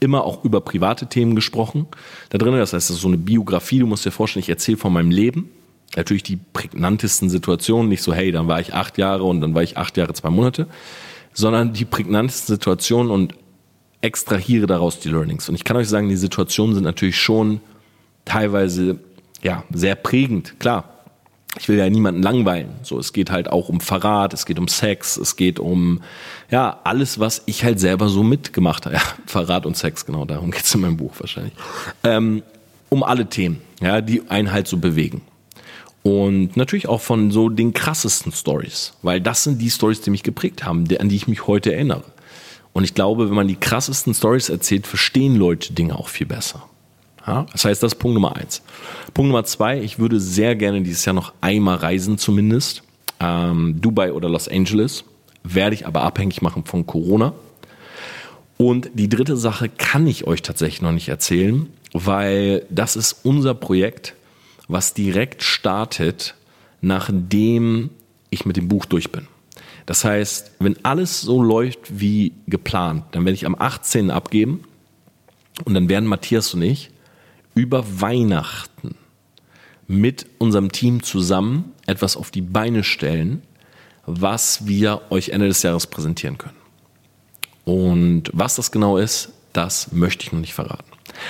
[0.00, 1.86] immer auch über private Themen gesprochen
[2.30, 2.52] da drin.
[2.54, 3.80] Das heißt, es ist so eine Biografie.
[3.80, 5.50] Du musst dir vorstellen, ich erzähle von meinem Leben.
[5.96, 7.88] Natürlich die prägnantesten Situationen.
[7.88, 10.30] Nicht so, hey, dann war ich acht Jahre und dann war ich acht Jahre, zwei
[10.30, 10.66] Monate.
[11.32, 13.34] Sondern die prägnantesten Situationen und
[14.00, 15.48] extrahiere daraus die Learnings.
[15.48, 17.60] Und ich kann euch sagen, die Situationen sind natürlich schon
[18.24, 18.98] teilweise
[19.42, 20.60] ja sehr prägend.
[20.60, 20.97] Klar,
[21.58, 22.70] ich will ja niemanden langweilen.
[22.82, 26.02] So, es geht halt auch um Verrat, es geht um Sex, es geht um
[26.50, 28.96] ja alles, was ich halt selber so mitgemacht habe.
[28.98, 31.52] Ja, Verrat und Sex, genau, darum geht's in meinem Buch wahrscheinlich.
[32.04, 32.42] Ähm,
[32.88, 35.20] um alle Themen, ja, die einen halt so bewegen.
[36.02, 40.22] Und natürlich auch von so den krassesten Stories, weil das sind die Stories, die mich
[40.22, 42.04] geprägt haben, an die ich mich heute erinnere.
[42.72, 46.67] Und ich glaube, wenn man die krassesten Stories erzählt, verstehen Leute Dinge auch viel besser.
[47.28, 47.46] Ja?
[47.52, 48.62] Das heißt, das ist Punkt Nummer eins.
[49.12, 52.82] Punkt Nummer zwei, ich würde sehr gerne dieses Jahr noch einmal reisen zumindest.
[53.20, 55.04] Ähm, Dubai oder Los Angeles.
[55.44, 57.34] Werde ich aber abhängig machen von Corona.
[58.56, 63.54] Und die dritte Sache kann ich euch tatsächlich noch nicht erzählen, weil das ist unser
[63.54, 64.14] Projekt,
[64.66, 66.34] was direkt startet,
[66.80, 67.90] nachdem
[68.30, 69.28] ich mit dem Buch durch bin.
[69.86, 74.10] Das heißt, wenn alles so läuft wie geplant, dann werde ich am 18.
[74.10, 74.64] abgeben
[75.64, 76.90] und dann werden Matthias und ich
[77.58, 78.94] über Weihnachten
[79.88, 83.42] mit unserem Team zusammen etwas auf die Beine stellen,
[84.06, 86.56] was wir euch Ende des Jahres präsentieren können.
[87.64, 90.84] Und was das genau ist, das möchte ich noch nicht verraten.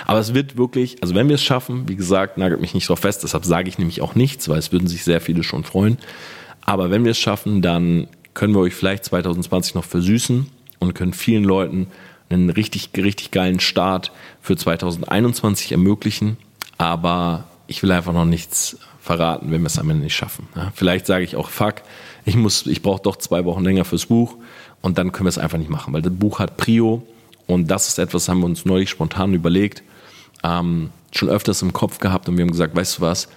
[0.07, 3.01] Aber es wird wirklich, also wenn wir es schaffen, wie gesagt, nagelt mich nicht drauf
[3.01, 5.97] fest, deshalb sage ich nämlich auch nichts, weil es würden sich sehr viele schon freuen.
[6.61, 10.47] Aber wenn wir es schaffen, dann können wir euch vielleicht 2020 noch versüßen
[10.79, 11.87] und können vielen Leuten
[12.31, 16.37] einen richtig, richtig geilen Start für 2021 ermöglichen.
[16.77, 20.49] Aber ich will einfach noch nichts verraten, wenn wir es am Ende nicht schaffen.
[20.55, 21.77] Ja, vielleicht sage ich auch, fuck,
[22.25, 24.37] ich muss, ich brauche doch zwei Wochen länger fürs Buch
[24.83, 27.03] und dann können wir es einfach nicht machen, weil das Buch hat Prio
[27.47, 29.83] und das ist etwas, haben wir uns neulich spontan überlegt,
[30.45, 33.29] ähm, schon öfters im Kopf gehabt und wir haben gesagt, weißt du was,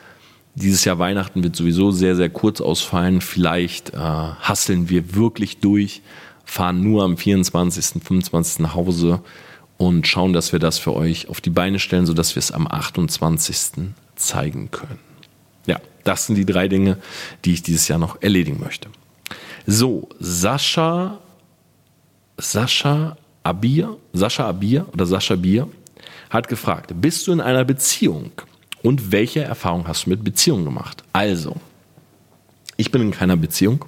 [0.56, 3.22] dieses Jahr Weihnachten wird sowieso sehr, sehr kurz ausfallen.
[3.22, 6.02] Vielleicht äh, hasseln wir wirklich durch
[6.52, 8.60] fahren nur am 24., 25.
[8.60, 9.22] nach Hause
[9.78, 12.68] und schauen, dass wir das für euch auf die Beine stellen, sodass wir es am
[12.68, 13.86] 28.
[14.18, 15.00] zeigen können.
[15.66, 16.98] Ja, das sind die drei Dinge,
[17.46, 18.90] die ich dieses Jahr noch erledigen möchte.
[19.66, 21.20] So, Sascha,
[22.38, 25.70] Sascha Abir, Sascha Abir oder Sascha Bier
[26.30, 28.32] hat gefragt, bist du in einer Beziehung
[28.84, 31.06] und welche Erfahrung hast du mit Beziehungen gemacht?
[31.14, 31.56] Also,
[32.76, 33.86] ich bin in keiner Beziehung.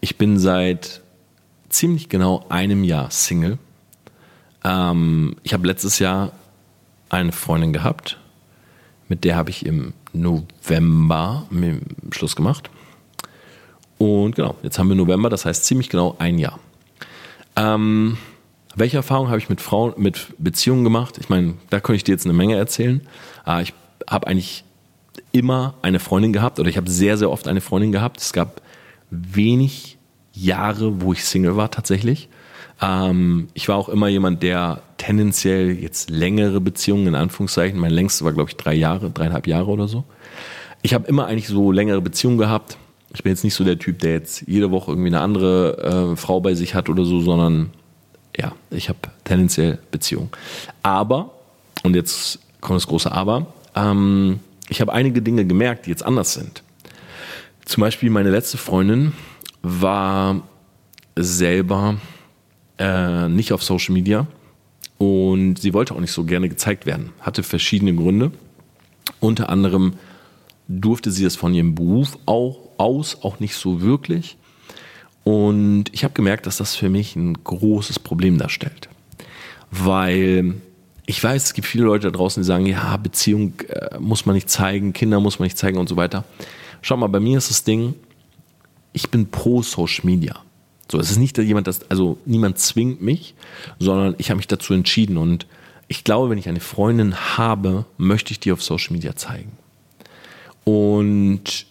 [0.00, 1.02] Ich bin seit
[1.74, 3.58] ziemlich genau einem Jahr Single.
[4.64, 6.32] Ähm, ich habe letztes Jahr
[7.10, 8.18] eine Freundin gehabt,
[9.08, 11.46] mit der habe ich im November
[12.12, 12.70] Schluss gemacht.
[13.98, 16.58] Und genau, jetzt haben wir November, das heißt ziemlich genau ein Jahr.
[17.56, 18.16] Ähm,
[18.74, 21.18] welche Erfahrungen habe ich mit Frauen, mit Beziehungen gemacht?
[21.18, 23.06] Ich meine, da könnte ich dir jetzt eine Menge erzählen.
[23.46, 23.74] Äh, ich
[24.08, 24.64] habe eigentlich
[25.32, 28.20] immer eine Freundin gehabt oder ich habe sehr, sehr oft eine Freundin gehabt.
[28.20, 28.62] Es gab
[29.10, 29.98] wenig
[30.34, 32.28] Jahre, wo ich Single war tatsächlich.
[32.82, 38.24] Ähm, ich war auch immer jemand, der tendenziell jetzt längere Beziehungen in Anführungszeichen, mein längste
[38.24, 40.04] war glaube ich drei Jahre, dreieinhalb Jahre oder so.
[40.82, 42.76] Ich habe immer eigentlich so längere Beziehungen gehabt.
[43.14, 46.16] Ich bin jetzt nicht so der Typ, der jetzt jede Woche irgendwie eine andere äh,
[46.16, 47.70] Frau bei sich hat oder so, sondern
[48.36, 50.30] ja, ich habe tendenziell Beziehungen.
[50.82, 51.30] Aber,
[51.84, 56.34] und jetzt kommt das große Aber, ähm, ich habe einige Dinge gemerkt, die jetzt anders
[56.34, 56.62] sind.
[57.64, 59.12] Zum Beispiel meine letzte Freundin
[59.64, 60.42] war
[61.16, 61.96] selber
[62.78, 64.26] äh, nicht auf Social Media
[64.98, 67.10] und sie wollte auch nicht so gerne gezeigt werden.
[67.20, 68.30] Hatte verschiedene Gründe.
[69.20, 69.94] Unter anderem
[70.68, 74.36] durfte sie das von ihrem Beruf auch aus, auch nicht so wirklich.
[75.24, 78.90] Und ich habe gemerkt, dass das für mich ein großes Problem darstellt.
[79.70, 80.56] Weil
[81.06, 84.34] ich weiß, es gibt viele Leute da draußen, die sagen, ja, Beziehung äh, muss man
[84.34, 86.24] nicht zeigen, Kinder muss man nicht zeigen und so weiter.
[86.82, 87.94] Schau mal, bei mir ist das Ding,
[88.94, 90.40] ich bin pro Social Media.
[90.90, 93.34] So, es ist nicht jemand, das, also niemand zwingt mich,
[93.78, 95.46] sondern ich habe mich dazu entschieden und
[95.88, 99.52] ich glaube, wenn ich eine Freundin habe, möchte ich die auf Social Media zeigen.
[100.64, 101.66] Und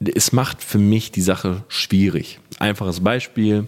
[0.00, 2.40] es macht für mich die Sache schwierig.
[2.58, 3.66] Einfaches Beispiel.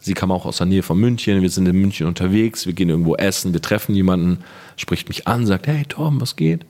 [0.00, 1.42] Sie kam auch aus der Nähe von München.
[1.42, 2.66] Wir sind in München unterwegs.
[2.66, 3.54] Wir gehen irgendwo essen.
[3.54, 4.44] Wir treffen jemanden,
[4.76, 6.66] spricht mich an, sagt, hey Tom, was geht?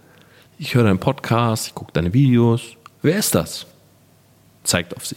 [0.58, 2.76] Ich höre deinen Podcast, ich gucke deine Videos.
[3.02, 3.66] Wer ist das?
[4.62, 5.16] Zeigt auf sie.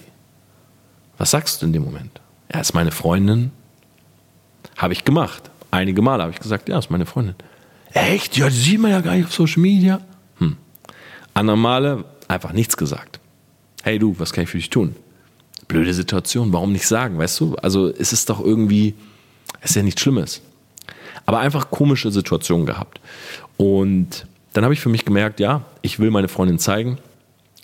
[1.17, 2.21] Was sagst du in dem Moment?
[2.49, 3.51] Er ist meine Freundin.
[4.77, 5.49] Habe ich gemacht.
[5.71, 7.35] Einige Male habe ich gesagt, ja, ist meine Freundin.
[7.91, 8.37] Echt?
[8.37, 10.01] Ja, die sieht man ja gar nicht auf Social Media.
[10.37, 10.57] Hm.
[11.33, 13.19] Andere Male einfach nichts gesagt.
[13.83, 14.95] Hey du, was kann ich für dich tun?
[15.67, 17.55] Blöde Situation, warum nicht sagen, weißt du?
[17.55, 18.95] Also es ist doch irgendwie,
[19.61, 20.41] es ist ja nichts Schlimmes.
[21.25, 23.01] Aber einfach komische Situationen gehabt.
[23.57, 26.97] Und dann habe ich für mich gemerkt, ja, ich will meine Freundin zeigen.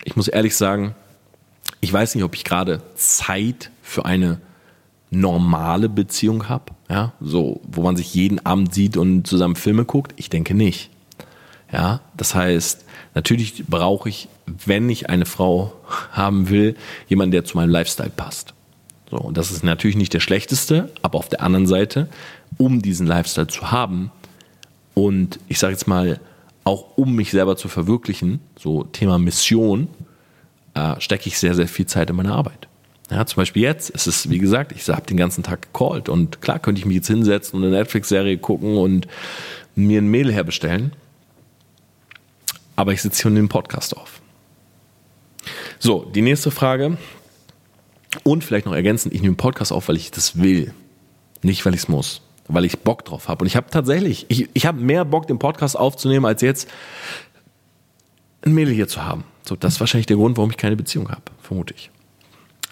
[0.04, 0.94] Ich muss ehrlich sagen,
[1.84, 4.40] ich weiß nicht, ob ich gerade Zeit für eine
[5.10, 10.12] normale Beziehung habe, ja, so, wo man sich jeden Abend sieht und zusammen Filme guckt.
[10.16, 10.90] Ich denke nicht.
[11.70, 15.74] Ja, das heißt, natürlich brauche ich, wenn ich eine Frau
[16.12, 16.74] haben will,
[17.06, 18.54] jemanden, der zu meinem Lifestyle passt.
[19.10, 22.08] So, und das ist natürlich nicht der schlechteste, aber auf der anderen Seite,
[22.56, 24.10] um diesen Lifestyle zu haben
[24.94, 26.18] und ich sage jetzt mal,
[26.64, 29.88] auch um mich selber zu verwirklichen, so Thema Mission,
[30.74, 32.68] äh, stecke ich sehr, sehr viel Zeit in meine Arbeit.
[33.10, 36.40] Ja, zum Beispiel jetzt, es ist, wie gesagt, ich habe den ganzen Tag gecallt und
[36.40, 39.06] klar könnte ich mich jetzt hinsetzen und eine Netflix-Serie gucken und
[39.74, 40.92] mir ein Mail herbestellen.
[42.76, 44.20] Aber ich sitze hier und nehme Podcast auf.
[45.78, 46.96] So, die nächste Frage.
[48.22, 50.72] Und vielleicht noch ergänzend, ich nehme Podcast auf, weil ich das will.
[51.42, 52.22] Nicht, weil ich es muss.
[52.48, 53.42] Weil ich Bock drauf habe.
[53.42, 56.70] Und ich habe tatsächlich, ich, ich habe mehr Bock, den Podcast aufzunehmen, als jetzt
[58.42, 59.24] ein Mädel hier zu haben.
[59.46, 61.90] So, das ist wahrscheinlich der Grund, warum ich keine Beziehung habe, vermute ich.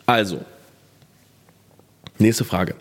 [0.06, 0.40] Also,
[2.18, 2.74] nächste Frage.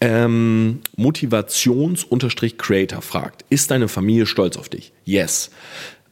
[0.00, 4.92] Ähm, Motivations-Creator fragt, ist deine Familie stolz auf dich?
[5.04, 5.50] Yes.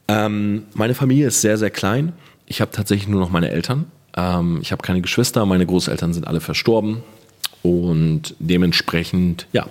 [0.08, 2.12] Ähm, meine Familie ist sehr, sehr klein.
[2.46, 3.90] Ich habe tatsächlich nur noch meine Eltern.
[4.16, 5.46] Ähm, ich habe keine Geschwister.
[5.46, 7.02] Meine Großeltern sind alle verstorben.
[7.62, 9.66] Und dementsprechend, ja,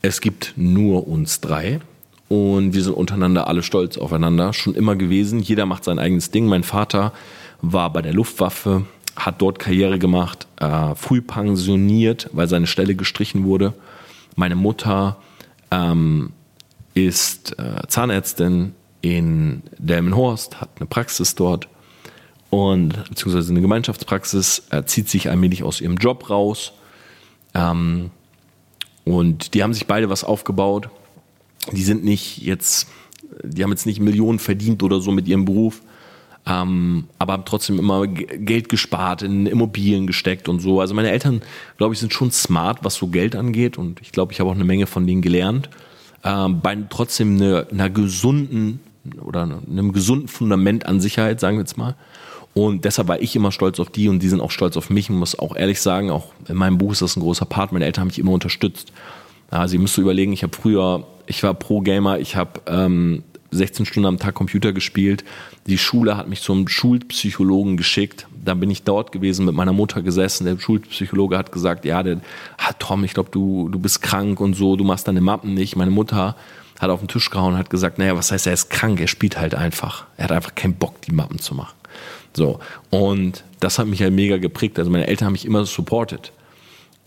[0.00, 1.80] es gibt nur uns drei.
[2.28, 4.52] Und wir sind untereinander alle stolz aufeinander.
[4.52, 5.40] Schon immer gewesen.
[5.40, 6.46] Jeder macht sein eigenes Ding.
[6.46, 7.12] Mein Vater
[7.62, 8.84] war bei der Luftwaffe,
[9.16, 13.72] hat dort Karriere gemacht, äh, früh pensioniert, weil seine Stelle gestrichen wurde.
[14.36, 15.16] Meine Mutter
[15.70, 16.32] ähm,
[16.94, 21.68] ist äh, Zahnärztin in Delmenhorst, hat eine Praxis dort
[22.50, 26.72] und beziehungsweise eine Gemeinschaftspraxis, äh, zieht sich allmählich aus ihrem Job raus.
[27.54, 28.10] Ähm,
[29.04, 30.90] und die haben sich beide was aufgebaut.
[31.72, 32.88] Die sind nicht jetzt,
[33.42, 35.82] die haben jetzt nicht Millionen verdient oder so mit ihrem Beruf,
[36.46, 40.80] ähm, aber haben trotzdem immer Geld gespart, in Immobilien gesteckt und so.
[40.80, 41.42] Also meine Eltern,
[41.76, 44.54] glaube ich, sind schon smart, was so Geld angeht und ich glaube, ich habe auch
[44.54, 45.68] eine Menge von denen gelernt.
[46.24, 48.80] Ähm, bei trotzdem einer, einer gesunden
[49.22, 51.94] oder einem gesunden Fundament an Sicherheit, sagen wir jetzt mal.
[52.54, 55.04] Und deshalb war ich immer stolz auf die und die sind auch stolz auf mich.
[55.04, 57.72] Ich muss auch ehrlich sagen, auch in meinem Buch ist das ein großer Part.
[57.72, 58.92] Meine Eltern haben mich immer unterstützt.
[59.50, 64.06] Also ihr müsst überlegen, ich habe früher, ich war Pro-Gamer, ich habe ähm, 16 Stunden
[64.06, 65.24] am Tag Computer gespielt.
[65.66, 68.26] Die Schule hat mich zum Schulpsychologen geschickt.
[68.44, 70.44] Da bin ich dort gewesen, mit meiner Mutter gesessen.
[70.44, 72.20] Der Schulpsychologe hat gesagt, ja, der,
[72.58, 75.76] ah, Tom, ich glaube, du, du bist krank und so, du machst deine Mappen nicht.
[75.76, 76.36] Meine Mutter
[76.78, 79.08] hat auf den Tisch gehauen und hat gesagt, naja, was heißt, er ist krank, er
[79.08, 80.06] spielt halt einfach.
[80.16, 81.74] Er hat einfach keinen Bock, die Mappen zu machen.
[82.34, 82.60] So.
[82.90, 84.78] Und das hat mich halt mega geprägt.
[84.78, 86.32] Also meine Eltern haben mich immer supported.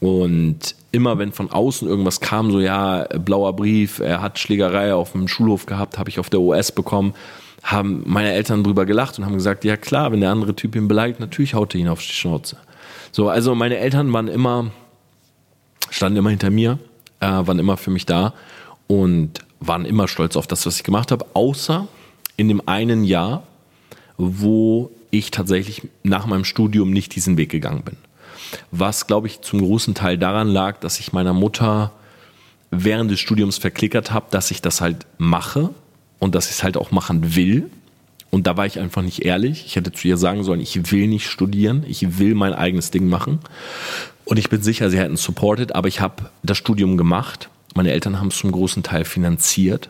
[0.01, 5.11] Und immer wenn von außen irgendwas kam, so ja, blauer Brief, er hat Schlägerei auf
[5.11, 7.13] dem Schulhof gehabt, habe ich auf der OS bekommen,
[7.61, 10.87] haben meine Eltern drüber gelacht und haben gesagt, ja klar, wenn der andere Typ ihn
[10.87, 12.57] beleidigt, natürlich haut er ihn auf die Schnauze.
[13.11, 14.71] So, also meine Eltern waren immer,
[15.91, 16.79] standen immer hinter mir,
[17.19, 18.33] äh, waren immer für mich da
[18.87, 21.87] und waren immer stolz auf das, was ich gemacht habe, außer
[22.37, 23.43] in dem einen Jahr,
[24.17, 27.97] wo ich tatsächlich nach meinem Studium nicht diesen Weg gegangen bin.
[28.71, 31.91] Was, glaube ich, zum großen Teil daran lag, dass ich meiner Mutter
[32.69, 35.69] während des Studiums verklickert habe, dass ich das halt mache
[36.19, 37.69] und dass ich es halt auch machen will.
[38.29, 39.65] Und da war ich einfach nicht ehrlich.
[39.65, 43.07] Ich hätte zu ihr sagen sollen, ich will nicht studieren, ich will mein eigenes Ding
[43.07, 43.39] machen.
[44.23, 48.19] Und ich bin sicher, sie hätten supported, aber ich habe das Studium gemacht meine Eltern
[48.19, 49.89] haben es zum großen Teil finanziert.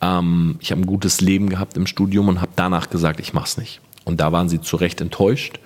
[0.00, 3.46] Ähm, ich habe ein gutes Leben gehabt im Studium und habe danach gesagt, ich mache
[3.46, 3.80] es nicht.
[4.04, 5.58] Und da waren sie zu Recht enttäuscht.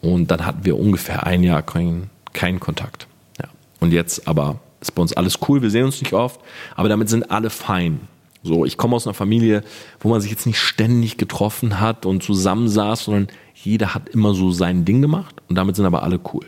[0.00, 3.06] Und dann hatten wir ungefähr ein Jahr keinen kein Kontakt.
[3.40, 3.48] Ja.
[3.80, 6.40] Und jetzt aber ist bei uns alles cool, wir sehen uns nicht oft,
[6.74, 8.00] aber damit sind alle fein.
[8.42, 9.64] So, ich komme aus einer Familie,
[9.98, 14.52] wo man sich jetzt nicht ständig getroffen hat und zusammensaß, sondern jeder hat immer so
[14.52, 16.46] sein Ding gemacht und damit sind aber alle cool.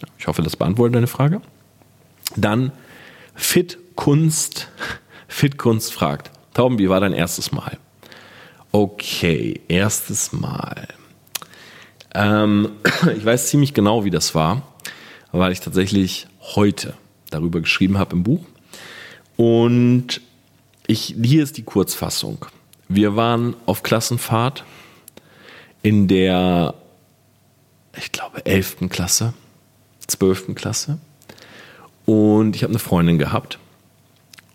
[0.00, 1.40] Ja, ich hoffe, das beantwortet deine Frage.
[2.36, 2.72] Dann
[3.34, 4.68] Fit Kunst,
[5.28, 7.78] Fit Kunst fragt, Tauben, wie war dein erstes Mal?
[8.72, 10.88] Okay, erstes Mal.
[12.14, 12.72] Ähm,
[13.16, 14.62] ich weiß ziemlich genau, wie das war,
[15.32, 16.94] weil ich tatsächlich heute
[17.30, 18.44] darüber geschrieben habe im Buch.
[19.36, 20.20] Und
[20.86, 22.46] ich, hier ist die Kurzfassung.
[22.88, 24.64] Wir waren auf Klassenfahrt
[25.82, 26.74] in der,
[27.96, 28.88] ich glaube, 11.
[28.90, 29.32] Klasse,
[30.06, 30.54] 12.
[30.54, 30.98] Klasse.
[32.04, 33.58] Und ich habe eine Freundin gehabt.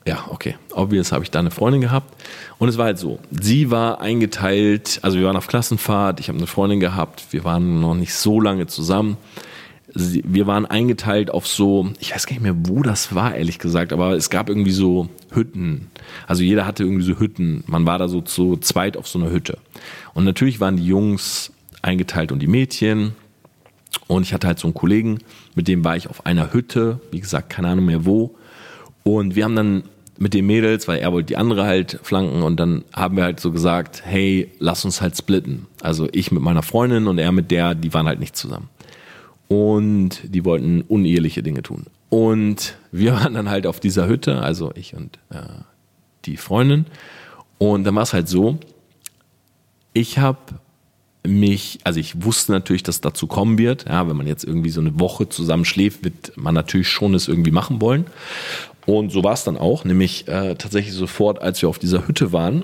[0.07, 0.55] Ja, okay.
[0.71, 2.15] Obvious habe ich da eine Freundin gehabt.
[2.59, 3.19] Und es war halt so.
[3.29, 7.81] Sie war eingeteilt, also wir waren auf Klassenfahrt, ich habe eine Freundin gehabt, wir waren
[7.81, 9.17] noch nicht so lange zusammen.
[9.93, 13.59] Sie, wir waren eingeteilt auf so, ich weiß gar nicht mehr, wo das war, ehrlich
[13.59, 15.91] gesagt, aber es gab irgendwie so Hütten.
[16.25, 17.65] Also jeder hatte irgendwie so Hütten.
[17.67, 19.57] Man war da so zu zweit auf so einer Hütte.
[20.13, 21.51] Und natürlich waren die Jungs
[21.81, 23.13] eingeteilt und die Mädchen.
[24.07, 25.19] Und ich hatte halt so einen Kollegen,
[25.53, 28.37] mit dem war ich auf einer Hütte, wie gesagt, keine Ahnung mehr wo.
[29.03, 29.83] Und wir haben dann
[30.19, 33.39] mit den Mädels, weil er wollte die andere halt flanken und dann haben wir halt
[33.39, 35.67] so gesagt, hey, lass uns halt splitten.
[35.81, 38.69] Also ich mit meiner Freundin und er mit der, die waren halt nicht zusammen.
[39.47, 41.85] Und die wollten uneheliche Dinge tun.
[42.09, 45.41] Und wir waren dann halt auf dieser Hütte, also ich und äh,
[46.25, 46.85] die Freundin.
[47.57, 48.59] Und dann war es halt so,
[49.93, 50.39] ich habe
[51.25, 53.85] mich, also ich wusste natürlich, dass dazu kommen wird.
[53.87, 57.27] Ja, wenn man jetzt irgendwie so eine Woche zusammen schläft, wird man natürlich schon es
[57.27, 58.05] irgendwie machen wollen.
[58.87, 62.31] Und so war es dann auch, nämlich äh, tatsächlich sofort, als wir auf dieser Hütte
[62.31, 62.63] waren.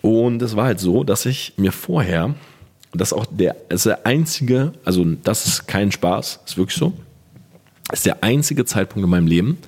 [0.00, 2.34] Und es war halt so, dass ich mir vorher,
[2.94, 6.94] das auch der, ist der einzige, also das ist kein Spaß, ist wirklich so,
[7.92, 9.58] ist der einzige Zeitpunkt in meinem Leben,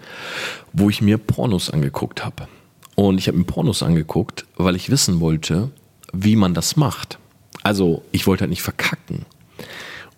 [0.72, 2.48] wo ich mir Pornos angeguckt habe.
[2.94, 5.70] Und ich habe mir Pornos angeguckt, weil ich wissen wollte,
[6.14, 7.18] wie man das macht.
[7.62, 9.26] Also ich wollte halt nicht verkacken.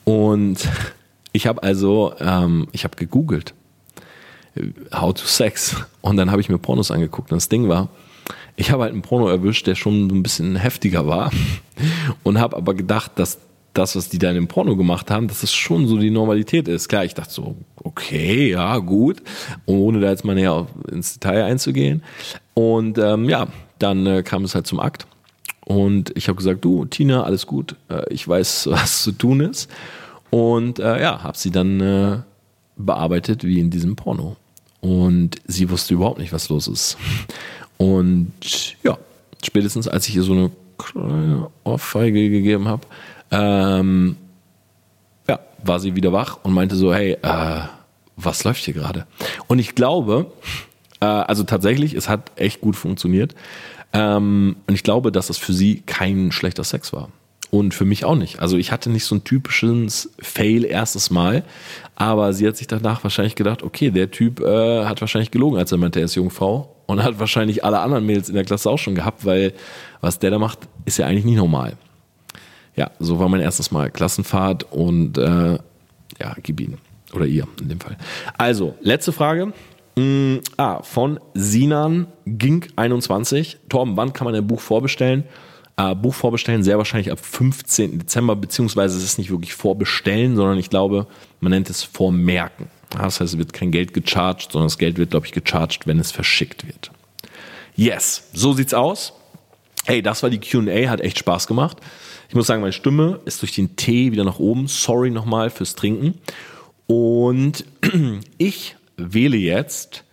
[0.05, 0.59] Und
[1.33, 3.55] ich habe also, ähm, ich habe gegoogelt,
[4.93, 5.77] How to Sex.
[6.01, 7.33] Und dann habe ich mir Pornos angeguckt.
[7.33, 7.89] Und das Ding war,
[8.57, 11.31] ich habe halt einen Porno erwischt, der schon ein bisschen heftiger war.
[12.23, 13.39] Und habe aber gedacht, dass
[13.75, 16.69] das, was die da in dem Porno gemacht haben, dass das schon so die Normalität
[16.69, 16.89] ist.
[16.89, 19.23] Klar, ich dachte so, okay, ja, gut,
[19.65, 22.03] ohne da jetzt mal näher ins Detail einzugehen.
[22.55, 23.49] Und ähm, ja,
[23.79, 25.07] dann äh, kam es halt zum Akt.
[25.65, 29.71] Und ich habe gesagt, du, Tina, alles gut, äh, ich weiß, was zu tun ist.
[30.31, 32.19] Und äh, ja, habe sie dann äh,
[32.77, 34.37] bearbeitet wie in diesem Porno.
[34.83, 36.99] Und sie wusste überhaupt nicht, was los ist.
[37.79, 38.33] Und
[38.83, 38.99] ja,
[39.43, 42.83] spätestens als ich ihr so eine kleine Ohrfeige gegeben habe,
[43.31, 44.17] ähm,
[45.29, 47.61] ja, war sie wieder wach und meinte so, hey, äh,
[48.17, 49.07] was läuft hier gerade?
[49.47, 50.33] Und ich glaube,
[51.01, 53.37] äh, also tatsächlich, es hat echt gut funktioniert.
[53.93, 57.09] Ähm, und ich glaube, dass das für sie kein schlechter Sex war.
[57.55, 58.41] Und für mich auch nicht.
[58.41, 61.45] Also ich hatte nicht so ein typisches Fail erstes Mal,
[61.97, 65.71] aber sie hat sich danach wahrscheinlich gedacht, okay, der Typ äh, hat wahrscheinlich gelogen, als
[65.71, 68.79] er meinte, er ist Jungfrau und hat wahrscheinlich alle anderen Mädels in der Klasse auch
[68.79, 69.53] schon gehabt, weil
[70.01, 71.77] was der da macht, ist ja eigentlich nicht normal.
[72.75, 75.59] Ja, so war mein erstes Mal Klassenfahrt und äh,
[76.21, 76.79] ja, gib ihn.
[77.13, 77.99] Oder ihr in dem Fall.
[78.39, 79.53] Also, letzte Frage.
[79.97, 83.59] Mm, ah, von Sinan Gink 21.
[83.69, 85.25] Torben, wann kann man ein Buch vorbestellen?
[85.83, 87.99] Äh, Buch vorbestellen sehr wahrscheinlich ab 15.
[87.99, 91.07] Dezember, beziehungsweise es ist nicht wirklich vorbestellen, sondern ich glaube,
[91.41, 92.69] man nennt es vormerken.
[92.91, 95.99] Das heißt, es wird kein Geld gecharged, sondern das Geld wird, glaube ich, gecharged, wenn
[95.99, 96.91] es verschickt wird.
[97.75, 99.15] Yes, so sieht's aus.
[99.87, 101.79] Hey, das war die QA, hat echt Spaß gemacht.
[102.29, 104.69] Ich muss sagen, meine Stimme ist durch den Tee wieder nach oben.
[104.69, 106.19] Sorry nochmal fürs Trinken.
[106.87, 107.65] Und
[108.39, 110.05] ich wähle jetzt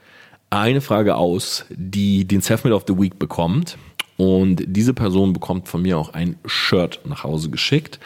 [0.49, 3.77] eine Frage aus, die den Selfmade of the Week bekommt.
[4.19, 8.01] Und diese Person bekommt von mir auch ein Shirt nach Hause geschickt.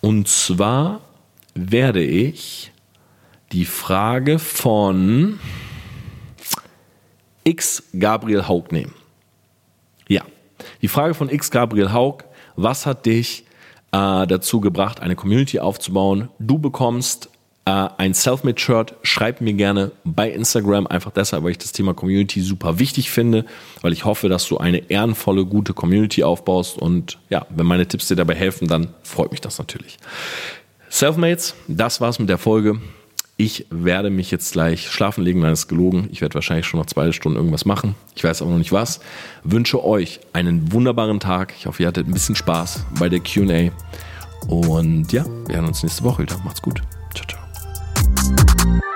[0.00, 1.00] Und zwar
[1.54, 2.70] werde ich
[3.50, 5.40] die Frage von
[7.42, 8.94] X Gabriel Haug nehmen.
[10.06, 10.22] Ja,
[10.82, 12.18] die Frage von X Gabriel Haug,
[12.54, 13.44] was hat dich
[13.90, 16.28] äh, dazu gebracht, eine Community aufzubauen?
[16.38, 17.28] Du bekommst
[17.66, 22.40] äh, ein Selfmade-Shirt, schreib mir gerne bei Instagram, einfach deshalb, weil ich das Thema Community
[22.40, 23.44] super wichtig finde,
[23.82, 28.08] weil ich hoffe, dass du eine ehrenvolle, gute Community aufbaust und ja, wenn meine Tipps
[28.08, 29.98] dir dabei helfen, dann freut mich das natürlich.
[30.88, 32.80] Selfmates, das war's mit der Folge.
[33.36, 36.08] Ich werde mich jetzt gleich schlafen legen, nein, ist gelogen.
[36.10, 37.94] Ich werde wahrscheinlich schon noch zwei Stunden irgendwas machen.
[38.14, 39.00] Ich weiß aber noch nicht was.
[39.44, 41.52] Wünsche euch einen wunderbaren Tag.
[41.58, 43.72] Ich hoffe, ihr hattet ein bisschen Spaß bei der QA.
[44.48, 46.38] Und ja, wir hören uns nächste Woche wieder.
[46.44, 46.80] Macht's gut.
[47.14, 47.45] Ciao, ciao.
[47.96, 48.95] Thank